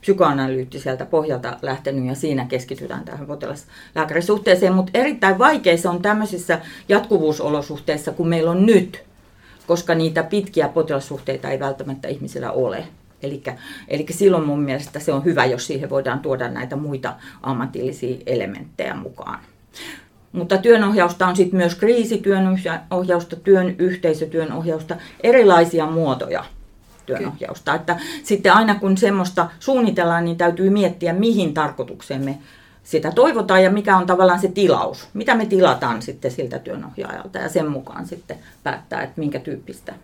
psykoanalyyttiseltä 0.00 1.06
pohjalta 1.06 1.56
lähtenyt 1.62 2.06
ja 2.06 2.14
siinä 2.14 2.44
keskitytään 2.44 3.04
tähän 3.04 3.26
potilaslääkärisuhteeseen. 3.26 4.74
Mutta 4.74 4.90
erittäin 4.94 5.38
vaikea 5.38 5.76
se 5.76 5.88
on 5.88 6.02
tämmöisissä 6.02 6.60
jatkuvuusolosuhteissa, 6.88 8.12
kun 8.12 8.28
meillä 8.28 8.50
on 8.50 8.66
nyt, 8.66 9.04
koska 9.66 9.94
niitä 9.94 10.22
pitkiä 10.22 10.68
potilassuhteita 10.68 11.50
ei 11.50 11.60
välttämättä 11.60 12.08
ihmisillä 12.08 12.50
ole. 12.52 12.84
Eli 13.88 14.06
silloin 14.10 14.44
mun 14.44 14.60
mielestä 14.60 15.00
se 15.00 15.12
on 15.12 15.24
hyvä, 15.24 15.44
jos 15.44 15.66
siihen 15.66 15.90
voidaan 15.90 16.20
tuoda 16.20 16.48
näitä 16.48 16.76
muita 16.76 17.14
ammatillisia 17.42 18.16
elementtejä 18.26 18.94
mukaan. 18.94 19.38
Mutta 20.32 20.58
työnohjausta 20.58 21.26
on 21.26 21.36
sitten 21.36 21.56
myös 21.56 21.74
kriisityönohjausta, 21.74 23.36
työn 23.36 23.74
yhteisötyönohjausta, 23.78 24.96
erilaisia 25.22 25.86
muotoja 25.86 26.44
työnohjausta. 27.06 27.74
Että 27.74 28.00
sitten 28.22 28.52
aina 28.52 28.74
kun 28.74 28.96
semmoista 28.96 29.50
suunnitellaan, 29.60 30.24
niin 30.24 30.36
täytyy 30.36 30.70
miettiä, 30.70 31.12
mihin 31.12 31.54
tarkoitukseen 31.54 32.24
me 32.24 32.38
sitä 32.84 33.10
toivotaan 33.10 33.62
ja 33.62 33.70
mikä 33.70 33.96
on 33.96 34.06
tavallaan 34.06 34.40
se 34.40 34.48
tilaus. 34.48 35.08
Mitä 35.14 35.34
me 35.34 35.46
tilataan 35.46 36.02
sitten 36.02 36.30
siltä 36.30 36.58
työnohjaajalta 36.58 37.38
ja 37.38 37.48
sen 37.48 37.70
mukaan 37.70 38.06
sitten 38.06 38.38
päättää, 38.62 39.02
että 39.02 39.20
minkä 39.20 39.38
tyyppistä. 39.38 39.94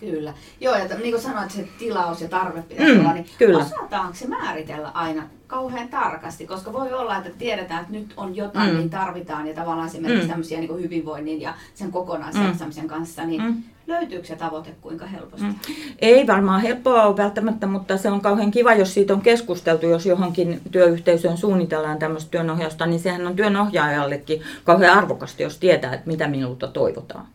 Kyllä. 0.00 0.34
Joo, 0.60 0.74
ja 0.74 0.84
niin 0.84 1.10
kuin 1.10 1.22
sanoit, 1.22 1.50
se 1.50 1.68
tilaus 1.78 2.20
ja 2.20 2.28
tarve 2.28 2.62
pitäisi 2.62 2.94
mm, 2.94 3.00
olla, 3.00 3.12
niin 3.12 3.26
kyllä. 3.38 3.58
osataanko 3.58 4.14
se 4.14 4.28
määritellä 4.28 4.88
aina 4.88 5.22
kauhean 5.46 5.88
tarkasti? 5.88 6.46
Koska 6.46 6.72
voi 6.72 6.92
olla, 6.92 7.16
että 7.16 7.30
tiedetään, 7.38 7.80
että 7.80 7.92
nyt 7.92 8.14
on 8.16 8.36
jotain, 8.36 8.70
mm. 8.70 8.76
niin 8.76 8.90
tarvitaan, 8.90 9.46
ja 9.46 9.54
tavallaan 9.54 9.88
esimerkiksi 9.88 10.22
mm. 10.22 10.30
tämmöisiä 10.30 10.60
niin 10.60 10.82
hyvinvoinnin 10.82 11.40
ja 11.40 11.54
sen 11.74 11.92
kokonaisjaksamisen 11.92 12.84
mm. 12.84 12.88
kanssa, 12.88 13.24
niin 13.24 13.42
mm. 13.42 13.62
Löytyykö 13.86 14.26
se 14.26 14.36
tavoite 14.36 14.70
kuinka 14.80 15.06
helposti? 15.06 15.46
Mm. 15.46 15.54
Ei 15.98 16.26
varmaan 16.26 16.60
helppoa 16.60 17.02
ole 17.02 17.16
välttämättä, 17.16 17.66
mutta 17.66 17.96
se 17.96 18.10
on 18.10 18.20
kauhean 18.20 18.50
kiva, 18.50 18.74
jos 18.74 18.94
siitä 18.94 19.14
on 19.14 19.20
keskusteltu, 19.20 19.86
jos 19.86 20.06
johonkin 20.06 20.60
työyhteisöön 20.70 21.36
suunnitellaan 21.36 21.98
tämmöistä 21.98 22.30
työnohjausta, 22.30 22.86
niin 22.86 23.00
sehän 23.00 23.26
on 23.26 23.36
työnohjaajallekin 23.36 24.42
kauhean 24.64 24.98
arvokasta, 24.98 25.42
jos 25.42 25.58
tietää, 25.58 25.94
että 25.94 26.06
mitä 26.06 26.28
minulta 26.28 26.68
toivotaan. 26.68 27.26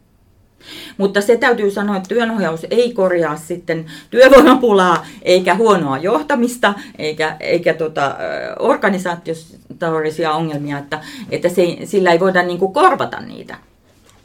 Mutta 0.97 1.21
se 1.21 1.37
täytyy 1.37 1.71
sanoa, 1.71 1.97
että 1.97 2.09
työnohjaus 2.09 2.65
ei 2.71 2.93
korjaa 2.93 3.37
sitten 3.37 3.85
työvoimapulaa, 4.09 5.05
eikä 5.21 5.55
huonoa 5.55 5.97
johtamista, 5.97 6.73
eikä, 6.97 7.35
eikä 7.39 7.73
tota, 7.73 8.15
organisaatiotorisia 8.59 10.31
ongelmia, 10.31 10.77
että, 10.77 10.99
että 11.29 11.49
se, 11.49 11.77
sillä 11.83 12.11
ei 12.11 12.19
voida 12.19 12.43
niin 12.43 12.73
korvata 12.73 13.19
niitä. 13.19 13.57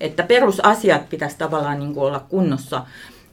Että 0.00 0.22
perusasiat 0.22 1.08
pitäisi 1.08 1.38
tavallaan 1.38 1.78
niin 1.78 1.94
kuin 1.94 2.04
olla 2.06 2.20
kunnossa 2.20 2.86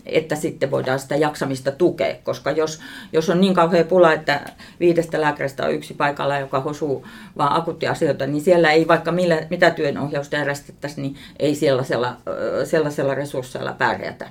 että 0.05 0.35
sitten 0.35 0.71
voidaan 0.71 0.99
sitä 0.99 1.15
jaksamista 1.15 1.71
tukea, 1.71 2.15
koska 2.23 2.51
jos, 2.51 2.79
jos 3.13 3.29
on 3.29 3.41
niin 3.41 3.53
kauhean 3.53 3.85
pula, 3.85 4.13
että 4.13 4.41
viidestä 4.79 5.21
lääkäristä 5.21 5.65
on 5.65 5.73
yksi 5.73 5.93
paikalla, 5.93 6.39
joka 6.39 6.59
hosuu 6.59 7.07
vaan 7.37 7.55
akuuttiasioita, 7.55 8.27
niin 8.27 8.41
siellä 8.41 8.71
ei 8.71 8.87
vaikka 8.87 9.11
millä, 9.11 9.47
mitä 9.49 9.71
työnohjausta 9.71 10.35
järjestettäisiin, 10.35 11.01
niin 11.01 11.17
ei 11.39 11.55
sellaisella, 11.55 12.17
sellaisella 12.63 13.15
resursseilla 13.15 13.73
pärjätä. 13.73 14.29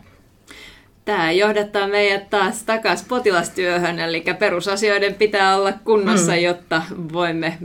Tämä 1.05 1.33
johdattaa 1.33 1.89
meidät 1.89 2.31
taas 2.31 2.63
takaisin 2.63 3.09
potilastyöhön, 3.09 3.99
eli 3.99 4.25
perusasioiden 4.39 5.15
pitää 5.15 5.57
olla 5.57 5.73
kunnossa, 5.85 6.33
mm. 6.33 6.39
jotta 6.39 6.83
voimme 7.13 7.59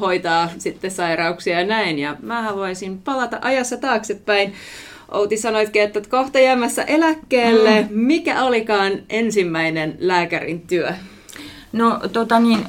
hoitaa 0.00 0.50
sitten 0.58 0.90
sairauksia 0.90 1.60
ja 1.60 1.66
näin. 1.66 1.98
Ja 1.98 2.16
mä 2.22 2.52
voisin 2.56 2.98
palata 2.98 3.38
ajassa 3.40 3.76
taaksepäin 3.76 4.54
Outi 5.12 5.36
sanoitkin, 5.36 5.82
että 5.82 6.00
kohta 6.08 6.38
jäämässä 6.38 6.82
eläkkeelle. 6.82 7.80
Mm. 7.80 7.88
Mikä 7.90 8.42
olikaan 8.42 8.92
ensimmäinen 9.10 9.96
lääkärin 9.98 10.60
työ? 10.60 10.92
No 11.72 12.00
tota 12.12 12.40
niin, 12.40 12.66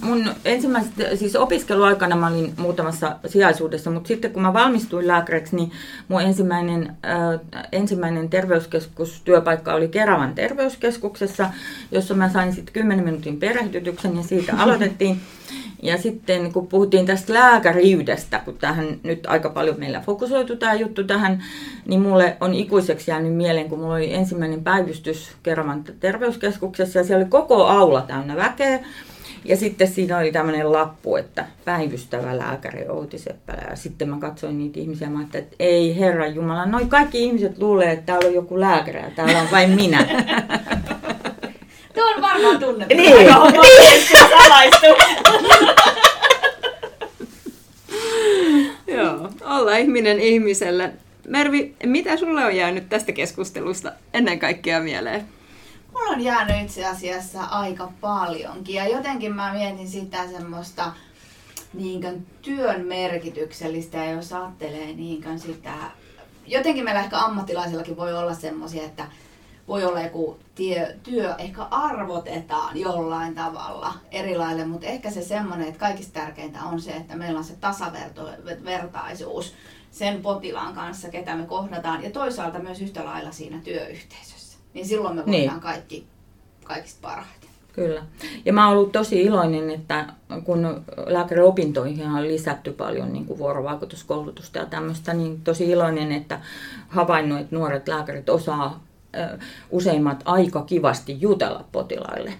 mun 0.00 0.30
ensimmäiset, 0.44 0.92
siis 1.14 1.36
opiskeluaikana 1.36 2.16
mä 2.16 2.26
olin 2.26 2.54
muutamassa 2.56 3.16
sijaisuudessa, 3.26 3.90
mutta 3.90 4.08
sitten 4.08 4.32
kun 4.32 4.42
mä 4.42 4.52
valmistuin 4.52 5.06
lääkäriksi, 5.06 5.56
niin 5.56 5.72
mun 6.08 6.22
ensimmäinen, 6.22 6.96
äh, 7.06 7.40
ensimmäinen 7.72 8.30
terveyskeskustyöpaikka 8.30 9.74
oli 9.74 9.88
Keravan 9.88 10.34
terveyskeskuksessa, 10.34 11.50
jossa 11.92 12.14
mä 12.14 12.28
sain 12.28 12.52
sitten 12.52 12.72
10 12.72 13.04
minuutin 13.04 13.40
perehdytyksen 13.40 14.16
ja 14.16 14.22
siitä 14.22 14.56
aloitettiin. 14.62 15.20
Ja 15.82 15.98
sitten 15.98 16.52
kun 16.52 16.66
puhuttiin 16.66 17.06
tästä 17.06 17.34
lääkäriydestä, 17.34 18.40
kun 18.44 18.58
tähän 18.58 19.00
nyt 19.02 19.26
aika 19.26 19.50
paljon 19.50 19.78
meillä 19.78 20.00
fokusoitu 20.00 20.56
tämä 20.56 20.74
juttu 20.74 21.04
tähän, 21.04 21.44
niin 21.86 22.00
mulle 22.00 22.36
on 22.40 22.54
ikuiseksi 22.54 23.10
jäänyt 23.10 23.34
mieleen, 23.34 23.68
kun 23.68 23.78
mulla 23.78 23.94
oli 23.94 24.14
ensimmäinen 24.14 24.64
päivystys 24.64 25.30
Keravan 25.42 25.84
terveyskeskuksessa 26.00 26.98
ja 26.98 27.04
siellä 27.04 27.22
oli 27.22 27.30
koko 27.30 27.64
aula 27.64 28.02
täynnä 28.02 28.36
väkeä. 28.36 28.80
Ja 29.44 29.56
sitten 29.56 29.88
siinä 29.88 30.18
oli 30.18 30.32
tämmöinen 30.32 30.72
lappu, 30.72 31.16
että 31.16 31.46
päivystävä 31.64 32.38
lääkäri 32.38 32.88
Outi 32.88 33.18
Seppälä. 33.18 33.62
Ja 33.70 33.76
sitten 33.76 34.08
mä 34.08 34.16
katsoin 34.20 34.58
niitä 34.58 34.80
ihmisiä 34.80 35.06
ja 35.06 35.10
mä 35.10 35.22
että 35.22 35.56
ei 35.58 35.98
herra 35.98 36.26
Jumala, 36.26 36.66
noin 36.66 36.88
kaikki 36.88 37.24
ihmiset 37.24 37.58
luulee, 37.58 37.92
että 37.92 38.06
täällä 38.06 38.28
on 38.28 38.34
joku 38.34 38.60
lääkäri 38.60 39.00
ja 39.00 39.10
täällä 39.16 39.42
on 39.42 39.48
vain 39.50 39.70
minä. 39.70 40.06
Tuo 41.98 42.14
on 42.14 42.22
varmaan 42.22 42.58
tunnettu. 42.58 42.96
Niin. 42.96 43.16
niin. 43.16 43.28
salaistu. 44.30 44.86
Joo, 48.86 49.30
olla 49.44 49.76
ihminen 49.76 50.20
ihmiselle. 50.20 50.92
Mervi, 51.28 51.74
mitä 51.84 52.16
sulle 52.16 52.44
on 52.44 52.56
jäänyt 52.56 52.88
tästä 52.88 53.12
keskustelusta 53.12 53.92
ennen 54.14 54.38
kaikkea 54.38 54.80
mieleen? 54.80 55.24
Mulla 55.92 56.10
on 56.10 56.20
jäänyt 56.20 56.62
itse 56.62 56.86
asiassa 56.86 57.42
aika 57.42 57.92
paljonkin 58.00 58.74
ja 58.74 58.88
jotenkin 58.88 59.34
mä 59.34 59.52
mietin 59.52 59.88
sitä 59.88 60.28
semmoista 60.28 60.92
niinkön 61.74 62.26
työn 62.42 62.86
merkityksellistä 62.86 63.98
ja 63.98 64.10
jos 64.10 64.32
ajattelee 64.32 64.92
niinkön 64.92 65.38
sitä, 65.38 65.74
jotenkin 66.46 66.84
meillä 66.84 67.00
ehkä 67.00 67.18
ammattilaisillakin 67.18 67.96
voi 67.96 68.14
olla 68.14 68.34
semmoisia, 68.34 68.84
että 68.84 69.06
voi 69.68 69.84
olla 69.84 70.00
joku 70.00 70.38
tie, 70.54 70.96
työ, 71.02 71.34
ehkä 71.38 71.62
arvotetaan 71.62 72.76
jollain 72.80 73.34
tavalla 73.34 73.94
erilaille, 74.10 74.64
mutta 74.64 74.86
ehkä 74.86 75.10
se 75.10 75.22
semmoinen, 75.22 75.68
että 75.68 75.80
kaikista 75.80 76.20
tärkeintä 76.20 76.62
on 76.62 76.80
se, 76.80 76.90
että 76.90 77.16
meillä 77.16 77.38
on 77.38 77.44
se 77.44 77.56
tasavertaisuus 77.60 79.54
sen 79.90 80.22
potilaan 80.22 80.74
kanssa, 80.74 81.08
ketä 81.08 81.36
me 81.36 81.46
kohdataan, 81.46 82.04
ja 82.04 82.10
toisaalta 82.10 82.58
myös 82.58 82.82
yhtä 82.82 83.04
lailla 83.04 83.32
siinä 83.32 83.58
työyhteisössä. 83.64 84.58
Niin 84.74 84.86
silloin 84.86 85.16
me 85.16 85.26
voidaan 85.26 85.46
niin. 85.48 85.60
kaikki 85.60 86.06
kaikista 86.64 86.98
parhaiten. 87.02 87.48
Kyllä. 87.72 88.02
Ja 88.44 88.52
mä 88.52 88.68
oon 88.68 88.76
ollut 88.76 88.92
tosi 88.92 89.22
iloinen, 89.22 89.70
että 89.70 90.06
kun 90.44 90.84
lääkäriopintoihin 91.06 92.06
on 92.06 92.28
lisätty 92.28 92.72
paljon 92.72 93.12
niin 93.12 93.26
kuin 93.26 93.38
vuorovaikutuskoulutusta 93.38 94.58
ja 94.58 94.66
tämmöistä, 94.66 95.14
niin 95.14 95.40
tosi 95.40 95.70
iloinen, 95.70 96.12
että 96.12 96.40
havainnut, 96.88 97.40
että 97.40 97.56
nuoret 97.56 97.88
lääkärit 97.88 98.28
osaa 98.28 98.80
useimmat 99.70 100.22
aika 100.24 100.62
kivasti 100.62 101.20
jutella 101.20 101.64
potilaille. 101.72 102.32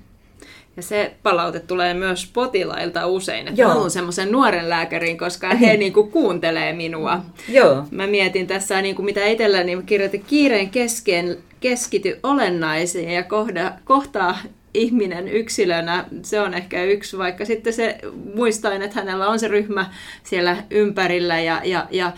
Ja 0.77 0.83
se 0.83 1.15
palaute 1.23 1.61
tulee 1.61 1.95
myös 1.95 2.31
potilailta 2.35 3.07
usein, 3.07 3.49
että 3.49 3.61
Joo. 3.61 3.71
haluan 3.71 3.91
semmoisen 3.91 4.33
nuoren 4.33 4.69
lääkärin, 4.69 5.19
koska 5.19 5.55
he 5.55 5.77
niin 5.77 5.93
kuin 5.93 6.11
kuuntelee 6.11 6.73
minua. 6.73 7.21
Joo. 7.49 7.85
Mä 7.91 8.07
mietin 8.07 8.47
tässä, 8.47 8.83
niin 8.83 8.97
kuin 8.97 9.07
mitä 9.07 9.27
itselläni 9.27 9.65
niin 9.65 9.87
kirjoitin, 9.87 10.25
kiireen 10.27 10.71
kesken 10.71 11.39
keskity 11.61 12.21
olennaisiin 12.23 13.11
ja 13.11 13.23
kohda, 13.23 13.73
kohtaa 13.85 14.39
ihminen 14.75 15.29
yksilönä, 15.29 16.05
se 16.23 16.41
on 16.41 16.55
ehkä 16.55 16.85
yksi, 16.85 17.19
vaikka 17.19 17.45
sitten 17.45 17.73
se 17.73 17.99
muistain, 18.35 18.83
että 18.83 19.01
hänellä 19.01 19.29
on 19.29 19.39
se 19.39 19.49
ryhmä 19.49 19.91
siellä 20.23 20.57
ympärillä 20.71 21.41
ja, 21.41 21.61
ja, 21.65 21.87
ja 21.91 22.13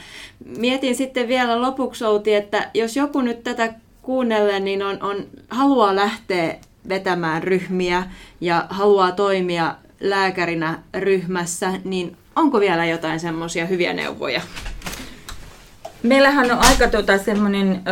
mietin 0.59 0.97
sitten 0.97 1.29
vielä 1.29 1.63
lopuksi 1.63 2.05
Outi, 2.05 2.35
että 2.35 2.71
jos 2.75 2.97
joku 2.97 3.21
nyt 3.21 3.45
tätä 3.45 3.75
kuunnellen, 4.11 4.65
niin 4.65 4.83
on, 4.83 5.03
on, 5.03 5.17
haluaa 5.51 5.97
lähteä 5.97 6.55
vetämään 6.89 7.43
ryhmiä 7.43 8.03
ja 8.41 8.67
haluaa 8.71 9.13
toimia 9.13 9.75
lääkärinä 10.01 10.79
ryhmässä, 10.95 11.73
niin 11.85 12.17
onko 12.37 12.61
vielä 12.61 12.87
jotain 12.87 13.21
semmoisia 13.21 13.67
hyviä 13.67 13.93
neuvoja? 13.93 14.41
Meillähän 16.03 16.51
on 16.51 16.59
aika 16.59 16.89
tota 16.89 17.19
semmoinen, 17.19 17.83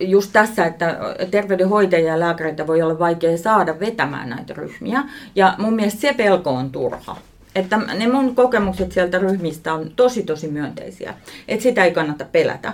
just 0.00 0.30
tässä, 0.32 0.66
että 0.66 0.98
terveydenhoitajia 1.30 2.12
ja 2.12 2.20
lääkäreitä 2.20 2.66
voi 2.66 2.82
olla 2.82 2.98
vaikea 2.98 3.38
saada 3.38 3.80
vetämään 3.80 4.28
näitä 4.28 4.54
ryhmiä. 4.54 5.02
Ja 5.34 5.54
mun 5.58 5.74
mielestä 5.74 6.00
se 6.00 6.12
pelko 6.12 6.50
on 6.50 6.70
turha. 6.70 7.16
Että 7.54 7.76
ne 7.76 8.08
mun 8.08 8.34
kokemukset 8.34 8.92
sieltä 8.92 9.18
ryhmistä 9.18 9.74
on 9.74 9.90
tosi 9.96 10.22
tosi 10.22 10.48
myönteisiä. 10.48 11.14
Että 11.48 11.62
sitä 11.62 11.84
ei 11.84 11.92
kannata 11.92 12.24
pelätä. 12.32 12.72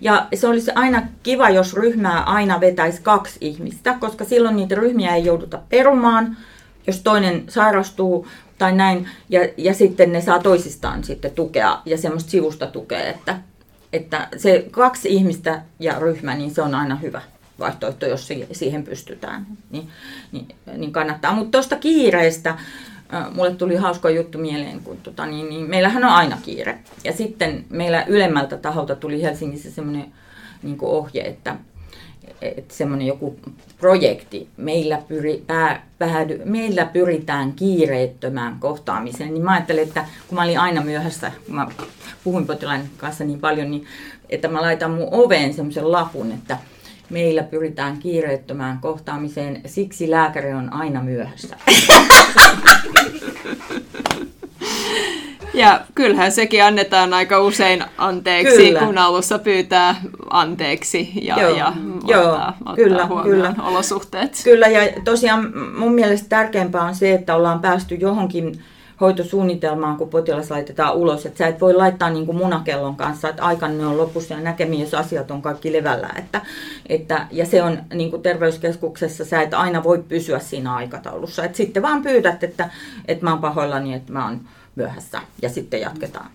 Ja 0.00 0.26
se 0.34 0.48
olisi 0.48 0.70
aina 0.74 1.02
kiva, 1.22 1.50
jos 1.50 1.74
ryhmää 1.74 2.22
aina 2.22 2.60
vetäisi 2.60 3.02
kaksi 3.02 3.38
ihmistä, 3.40 3.96
koska 4.00 4.24
silloin 4.24 4.56
niitä 4.56 4.74
ryhmiä 4.74 5.14
ei 5.14 5.24
jouduta 5.24 5.60
perumaan, 5.68 6.36
jos 6.86 7.00
toinen 7.00 7.44
sairastuu 7.48 8.26
tai 8.58 8.72
näin. 8.72 9.08
Ja, 9.28 9.48
ja 9.56 9.74
sitten 9.74 10.12
ne 10.12 10.20
saa 10.20 10.38
toisistaan 10.38 11.04
sitten 11.04 11.30
tukea 11.30 11.78
ja 11.84 11.98
semmoista 11.98 12.30
sivusta 12.30 12.66
tukea, 12.66 13.02
että, 13.02 13.38
että 13.92 14.28
se 14.36 14.66
kaksi 14.70 15.08
ihmistä 15.08 15.62
ja 15.78 15.98
ryhmä, 15.98 16.34
niin 16.34 16.54
se 16.54 16.62
on 16.62 16.74
aina 16.74 16.96
hyvä 16.96 17.22
vaihtoehto, 17.58 18.06
jos 18.06 18.28
siihen 18.52 18.82
pystytään, 18.82 19.46
niin, 19.70 19.88
niin, 20.32 20.46
niin 20.76 20.92
kannattaa. 20.92 21.32
Mutta 21.32 21.50
tuosta 21.50 21.76
kiireestä, 21.76 22.58
mulle 23.34 23.54
tuli 23.54 23.76
hauska 23.76 24.10
juttu 24.10 24.38
mieleen, 24.38 24.80
kun 24.80 24.96
tota, 24.96 25.26
niin, 25.26 25.48
niin, 25.48 25.70
meillähän 25.70 26.04
on 26.04 26.10
aina 26.10 26.38
kiire. 26.42 26.78
Ja 27.04 27.12
sitten 27.12 27.64
meillä 27.70 28.04
ylemmältä 28.04 28.56
taholta 28.56 28.96
tuli 28.96 29.22
Helsingissä 29.22 29.70
semmoinen 29.70 30.12
niin 30.62 30.78
ohje, 30.80 31.22
että, 31.22 31.56
että 32.42 32.74
semmoinen 32.74 33.06
joku 33.06 33.36
projekti, 33.78 34.48
meillä, 34.56 35.02
pyri, 35.08 35.44
pää, 35.46 35.86
päädy, 35.98 36.40
meillä 36.44 36.84
pyritään 36.84 37.52
kiireettömään 37.52 38.56
kohtaamiseen, 38.60 39.34
niin 39.34 39.44
mä 39.44 39.52
ajattelin, 39.52 39.82
että 39.82 40.04
kun 40.28 40.36
mä 40.36 40.42
olin 40.42 40.60
aina 40.60 40.80
myöhässä, 40.80 41.32
kun 41.46 41.54
mä 41.54 41.66
puhuin 42.24 42.46
potilaan 42.46 42.80
kanssa 42.96 43.24
niin 43.24 43.40
paljon, 43.40 43.70
niin 43.70 43.86
että 44.30 44.48
mä 44.48 44.62
laitan 44.62 44.90
mun 44.90 45.08
oveen 45.10 45.54
semmoisen 45.54 45.92
lapun, 45.92 46.32
että 46.32 46.58
meillä 47.10 47.42
pyritään 47.42 47.98
kiireettömään 47.98 48.78
kohtaamiseen, 48.80 49.60
siksi 49.66 50.10
lääkäri 50.10 50.52
on 50.52 50.72
aina 50.72 51.02
myöhässä. 51.02 51.56
Ja 55.54 55.80
kyllähän 55.94 56.32
sekin 56.32 56.64
annetaan 56.64 57.14
aika 57.14 57.40
usein 57.40 57.84
anteeksi, 57.98 58.56
kyllä. 58.56 58.80
kun 58.80 58.98
alussa 58.98 59.38
pyytää 59.38 59.94
anteeksi 60.30 61.12
ja, 61.22 61.40
joo, 61.40 61.56
ja 61.56 61.72
joo, 62.06 62.32
ottaa, 62.32 62.56
ottaa 62.60 62.76
kyllä, 62.76 63.06
huomioon 63.06 63.54
kyllä. 63.54 63.68
olosuhteet. 63.68 64.40
Kyllä, 64.44 64.66
ja 64.66 64.92
tosiaan 65.04 65.52
mun 65.78 65.94
mielestä 65.94 66.28
tärkeämpää 66.28 66.82
on 66.82 66.94
se, 66.94 67.12
että 67.12 67.36
ollaan 67.36 67.60
päästy 67.60 67.94
johonkin 67.94 68.62
hoitosuunnitelmaan, 69.00 69.96
kun 69.96 70.08
potilas 70.08 70.50
laitetaan 70.50 70.94
ulos. 70.94 71.26
Että 71.26 71.38
sä 71.38 71.46
et 71.46 71.60
voi 71.60 71.74
laittaa 71.74 72.10
niin 72.10 72.26
kuin 72.26 72.38
munakellon 72.38 72.96
kanssa, 72.96 73.28
että 73.28 73.44
aikanne 73.44 73.86
on 73.86 73.98
lopussa 73.98 74.34
ja 74.34 74.40
näkemiä, 74.40 74.80
jos 74.80 74.94
asiat 74.94 75.30
on 75.30 75.42
kaikki 75.42 75.72
levällä. 75.72 76.10
Että, 76.18 76.40
että, 76.86 77.26
ja 77.30 77.46
se 77.46 77.62
on 77.62 77.78
niin 77.94 78.10
kuin 78.10 78.22
terveyskeskuksessa, 78.22 79.24
sä 79.24 79.42
et 79.42 79.54
aina 79.54 79.84
voi 79.84 80.04
pysyä 80.08 80.38
siinä 80.38 80.74
aikataulussa. 80.74 81.44
Että 81.44 81.56
sitten 81.56 81.82
vaan 81.82 82.02
pyydät, 82.02 82.44
että, 82.44 82.70
että 83.08 83.24
mä 83.24 83.30
oon 83.30 83.40
pahoillani, 83.40 83.94
että 83.94 84.12
mä 84.12 84.24
oon 84.24 84.40
myöhässä 84.76 85.20
ja 85.42 85.48
sitten 85.48 85.80
jatketaan. 85.80 86.30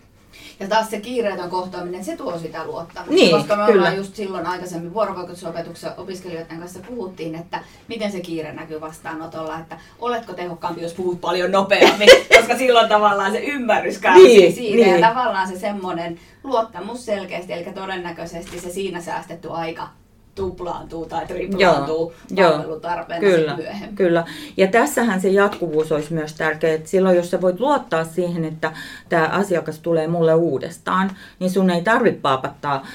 Ja 0.59 0.67
taas 0.67 0.89
se 0.89 0.99
kiireetön 0.99 1.49
kohtaaminen, 1.49 2.05
se 2.05 2.17
tuo 2.17 2.39
sitä 2.39 2.63
luottamusta. 2.63 3.13
Niin, 3.13 3.31
koska 3.31 3.55
me 3.55 3.65
kyllä. 3.65 3.77
ollaan 3.77 3.97
just 3.97 4.15
silloin 4.15 4.45
aikaisemmin 4.45 4.93
vuorovaikutusopetuksen 4.93 5.91
opiskelijoiden 5.97 6.59
kanssa 6.59 6.79
puhuttiin, 6.87 7.35
että 7.35 7.59
miten 7.87 8.11
se 8.11 8.19
kiire 8.19 8.53
näkyy 8.53 8.81
vastaanotolla, 8.81 9.59
että 9.59 9.77
oletko 9.99 10.33
tehokkaampi, 10.33 10.81
jos 10.81 10.93
puhut 10.93 11.21
paljon 11.21 11.51
nopeammin, 11.51 12.09
koska 12.37 12.57
silloin 12.57 12.89
tavallaan 12.89 13.31
se 13.31 13.39
ymmärrys 13.39 13.97
kärsii 13.97 14.37
niin, 14.37 14.53
siitä. 14.53 14.85
Niin. 14.85 14.99
Ja 14.99 15.09
tavallaan 15.09 15.47
se 15.47 15.59
semmoinen 15.59 16.19
luottamus 16.43 17.05
selkeästi, 17.05 17.53
eli 17.53 17.63
todennäköisesti 17.63 18.59
se 18.59 18.71
siinä 18.71 19.01
säästetty 19.01 19.49
aika 19.51 19.87
tuplaantuu 20.35 21.05
tai 21.05 21.27
triplaantuu 21.27 22.13
palvelutarpeena 22.35 23.19
kyllä, 23.19 23.55
myöhemmin. 23.55 23.95
Kyllä. 23.95 24.25
Ja 24.57 24.67
tässähän 24.67 25.21
se 25.21 25.29
jatkuvuus 25.29 25.91
olisi 25.91 26.13
myös 26.13 26.33
tärkeää, 26.33 26.73
että 26.73 26.89
silloin 26.89 27.15
jos 27.15 27.31
sä 27.31 27.41
voit 27.41 27.59
luottaa 27.59 28.03
siihen, 28.03 28.45
että 28.45 28.71
tämä 29.09 29.27
asiakas 29.27 29.79
tulee 29.79 30.07
mulle 30.07 30.33
uudestaan, 30.33 31.11
niin 31.39 31.51
sun 31.51 31.69
ei 31.69 31.81
tarvitse 31.81 32.21
paapattaa 32.21 32.87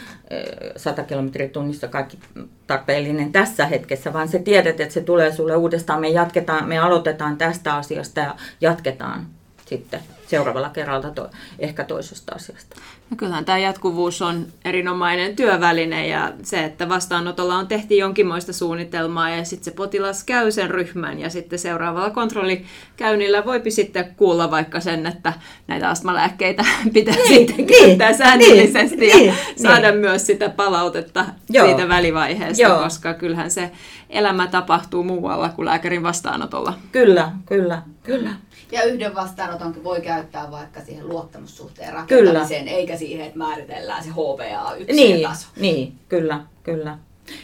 100 0.76 1.02
kilometriä 1.02 1.48
tunnissa 1.48 1.88
kaikki 1.88 2.18
tarpeellinen 2.66 3.32
tässä 3.32 3.66
hetkessä, 3.66 4.12
vaan 4.12 4.28
se 4.28 4.38
tiedät, 4.38 4.80
että 4.80 4.94
se 4.94 5.00
tulee 5.00 5.32
sulle 5.32 5.56
uudestaan. 5.56 6.00
Me 6.00 6.08
jatketaan, 6.08 6.68
me 6.68 6.78
aloitetaan 6.78 7.36
tästä 7.36 7.74
asiasta 7.74 8.20
ja 8.20 8.34
jatketaan 8.60 9.26
sitten 9.68 10.00
seuraavalla 10.26 10.70
kerralla 10.70 11.10
to, 11.10 11.30
ehkä 11.58 11.84
toisesta 11.84 12.34
asiasta. 12.34 12.76
No 13.10 13.16
kyllähän 13.16 13.44
tämä 13.44 13.58
jatkuvuus 13.58 14.22
on 14.22 14.46
erinomainen 14.64 15.36
työväline 15.36 16.06
ja 16.06 16.32
se, 16.42 16.64
että 16.64 16.88
vastaanotolla 16.88 17.56
on 17.56 17.66
tehty 17.66 17.94
jonkinmoista 17.94 18.52
suunnitelmaa 18.52 19.30
ja 19.30 19.44
sitten 19.44 19.64
se 19.64 19.70
potilas 19.70 20.24
käy 20.24 20.50
sen 20.50 20.70
ryhmän 20.70 21.18
ja 21.18 21.30
sitten 21.30 21.58
seuraavalla 21.58 22.10
kontrollikäynnillä 22.10 23.44
voipi 23.44 23.70
sitten 23.70 24.14
kuulla 24.16 24.50
vaikka 24.50 24.80
sen, 24.80 25.06
että 25.06 25.32
näitä 25.66 25.88
astmalääkkeitä 25.88 26.64
pitää 26.94 27.14
niin, 27.14 27.28
sitten 27.28 27.56
niin, 27.56 27.66
käyttää 27.66 28.12
säännöllisesti 28.12 28.96
niin, 28.96 29.26
ja 29.26 29.32
niin, 29.32 29.62
saada 29.62 29.90
niin. 29.90 30.00
myös 30.00 30.26
sitä 30.26 30.48
palautetta 30.48 31.26
Joo. 31.50 31.66
siitä 31.66 31.88
välivaiheesta, 31.88 32.62
Joo. 32.62 32.82
koska 32.82 33.14
kyllähän 33.14 33.50
se 33.50 33.70
elämä 34.10 34.46
tapahtuu 34.46 35.04
muualla 35.04 35.48
kuin 35.48 35.66
lääkärin 35.66 36.02
vastaanotolla. 36.02 36.74
Kyllä, 36.92 37.30
kyllä, 37.46 37.82
kyllä. 38.02 38.30
Ja 38.72 38.82
yhden 38.82 39.14
vastaanoton 39.14 39.84
voi 39.84 40.00
käyttää 40.00 40.50
vaikka 40.50 40.80
siihen 40.80 41.08
luottamussuhteen 41.08 41.92
rakentamiseen, 41.92 42.64
kyllä. 42.64 42.76
eikä 42.76 42.96
siihen, 42.96 43.26
että 43.26 43.38
määritellään 43.38 44.04
se 44.04 44.10
HPA 44.10 44.74
yksi 44.74 44.96
niin, 44.96 45.28
taso. 45.28 45.48
Niin, 45.56 45.92
kyllä, 46.08 46.40
kyllä. 46.62 46.98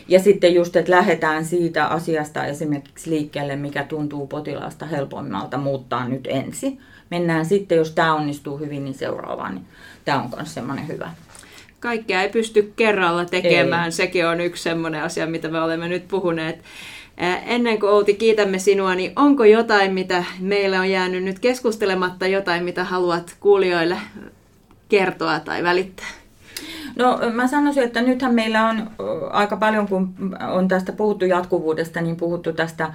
Ja 0.08 0.20
sitten 0.20 0.54
just, 0.54 0.76
että 0.76 0.92
lähdetään 0.92 1.44
siitä 1.44 1.86
asiasta 1.86 2.46
esimerkiksi 2.46 3.10
liikkeelle, 3.10 3.56
mikä 3.56 3.84
tuntuu 3.84 4.26
potilaasta 4.26 4.86
helpommalta 4.86 5.58
muuttaa 5.58 6.08
nyt 6.08 6.26
ensin. 6.26 6.80
Mennään 7.10 7.46
sitten, 7.46 7.78
jos 7.78 7.90
tämä 7.90 8.14
onnistuu 8.14 8.58
hyvin, 8.58 8.84
niin 8.84 8.94
seuraavaan. 8.94 9.54
Niin 9.54 9.66
tämä 10.04 10.22
on 10.22 10.30
myös 10.36 10.54
semmoinen 10.54 10.88
hyvä. 10.88 11.10
Kaikkea 11.80 12.22
ei 12.22 12.28
pysty 12.28 12.72
kerralla 12.76 13.24
tekemään. 13.24 13.84
Ei. 13.84 13.92
Sekin 13.92 14.26
on 14.26 14.40
yksi 14.40 14.62
semmoinen 14.62 15.02
asia, 15.02 15.26
mitä 15.26 15.48
me 15.48 15.60
olemme 15.60 15.88
nyt 15.88 16.08
puhuneet 16.08 16.58
Ennen 17.46 17.80
kuin 17.80 17.90
Outi 17.90 18.14
kiitämme 18.14 18.58
sinua, 18.58 18.94
niin 18.94 19.12
onko 19.16 19.44
jotain, 19.44 19.92
mitä 19.92 20.24
meillä 20.40 20.80
on 20.80 20.90
jäänyt 20.90 21.24
nyt 21.24 21.38
keskustelematta, 21.38 22.26
jotain, 22.26 22.64
mitä 22.64 22.84
haluat 22.84 23.36
kuulijoille 23.40 23.96
kertoa 24.88 25.40
tai 25.40 25.62
välittää? 25.62 26.06
No 26.96 27.20
mä 27.32 27.48
sanoisin, 27.48 27.82
että 27.82 28.02
nythän 28.02 28.34
meillä 28.34 28.68
on 28.68 28.90
aika 29.30 29.56
paljon, 29.56 29.88
kun 29.88 30.14
on 30.52 30.68
tästä 30.68 30.92
puhuttu 30.92 31.24
jatkuvuudesta, 31.24 32.00
niin 32.00 32.16
puhuttu 32.16 32.52
tästä, 32.52 32.92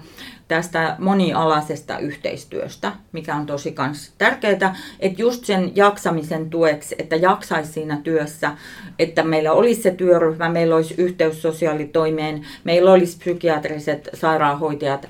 tästä 0.49 0.95
monialaisesta 0.99 1.99
yhteistyöstä, 1.99 2.91
mikä 3.11 3.35
on 3.35 3.45
tosi 3.45 3.71
kans 3.71 4.13
tärkeää, 4.17 4.75
että 4.99 5.21
just 5.21 5.45
sen 5.45 5.71
jaksamisen 5.75 6.49
tueksi, 6.49 6.95
että 6.97 7.15
jaksaisi 7.15 7.71
siinä 7.73 7.99
työssä, 8.03 8.51
että 8.99 9.23
meillä 9.23 9.51
olisi 9.51 9.81
se 9.81 9.91
työryhmä, 9.91 10.49
meillä 10.49 10.75
olisi 10.75 10.95
yhteys 10.97 11.41
sosiaalitoimeen, 11.41 12.45
meillä 12.63 12.91
olisi 12.91 13.17
psykiatriset 13.17 14.09
sairaanhoitajat 14.13 15.09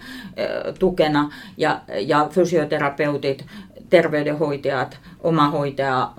tukena 0.80 1.32
ja, 1.58 1.82
ja 2.00 2.28
fysioterapeutit, 2.32 3.46
terveydenhoitajat, 3.90 5.00
omahoitaja, 5.24 6.12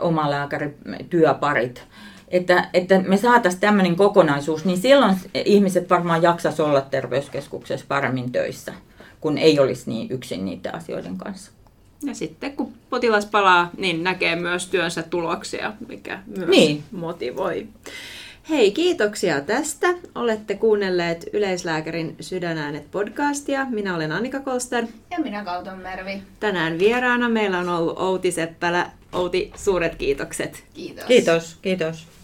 omalääkäri, 0.00 0.76
työparit 1.10 1.84
että, 2.28 2.68
että 2.74 2.98
me 2.98 3.16
saataisiin 3.16 3.60
tämmöinen 3.60 3.96
kokonaisuus, 3.96 4.64
niin 4.64 4.78
silloin 4.78 5.16
ihmiset 5.34 5.90
varmaan 5.90 6.22
jaksaisi 6.22 6.62
olla 6.62 6.80
terveyskeskuksessa 6.80 7.86
paremmin 7.88 8.32
töissä, 8.32 8.74
kun 9.20 9.38
ei 9.38 9.58
olisi 9.58 9.90
niin 9.90 10.10
yksin 10.10 10.44
niiden 10.44 10.74
asioiden 10.74 11.18
kanssa. 11.18 11.50
Ja 12.02 12.14
sitten 12.14 12.52
kun 12.52 12.72
potilas 12.90 13.26
palaa, 13.26 13.70
niin 13.76 14.04
näkee 14.04 14.36
myös 14.36 14.66
työnsä 14.66 15.02
tuloksia, 15.02 15.72
mikä 15.88 16.18
myös 16.26 16.48
niin. 16.48 16.84
motivoi. 16.92 17.66
Hei, 18.48 18.70
kiitoksia 18.70 19.40
tästä. 19.40 19.86
Olette 20.14 20.54
kuunnelleet 20.54 21.26
Yleislääkärin 21.32 22.16
Sydänäänet 22.20 22.90
podcastia. 22.90 23.66
Minä 23.70 23.94
olen 23.94 24.12
Annika 24.12 24.40
Kolster. 24.40 24.84
Ja 25.10 25.18
minä 25.18 25.44
Kauton 25.44 25.78
Mervi. 25.78 26.22
Tänään 26.40 26.78
vieraana 26.78 27.28
meillä 27.28 27.58
on 27.58 27.68
ollut 27.68 27.98
Outi 27.98 28.32
Seppälä. 28.32 28.90
Outi, 29.12 29.52
suuret 29.56 29.94
kiitokset. 29.94 30.64
Kiitos. 30.74 31.04
Kiitos, 31.04 31.58
kiitos. 31.62 32.15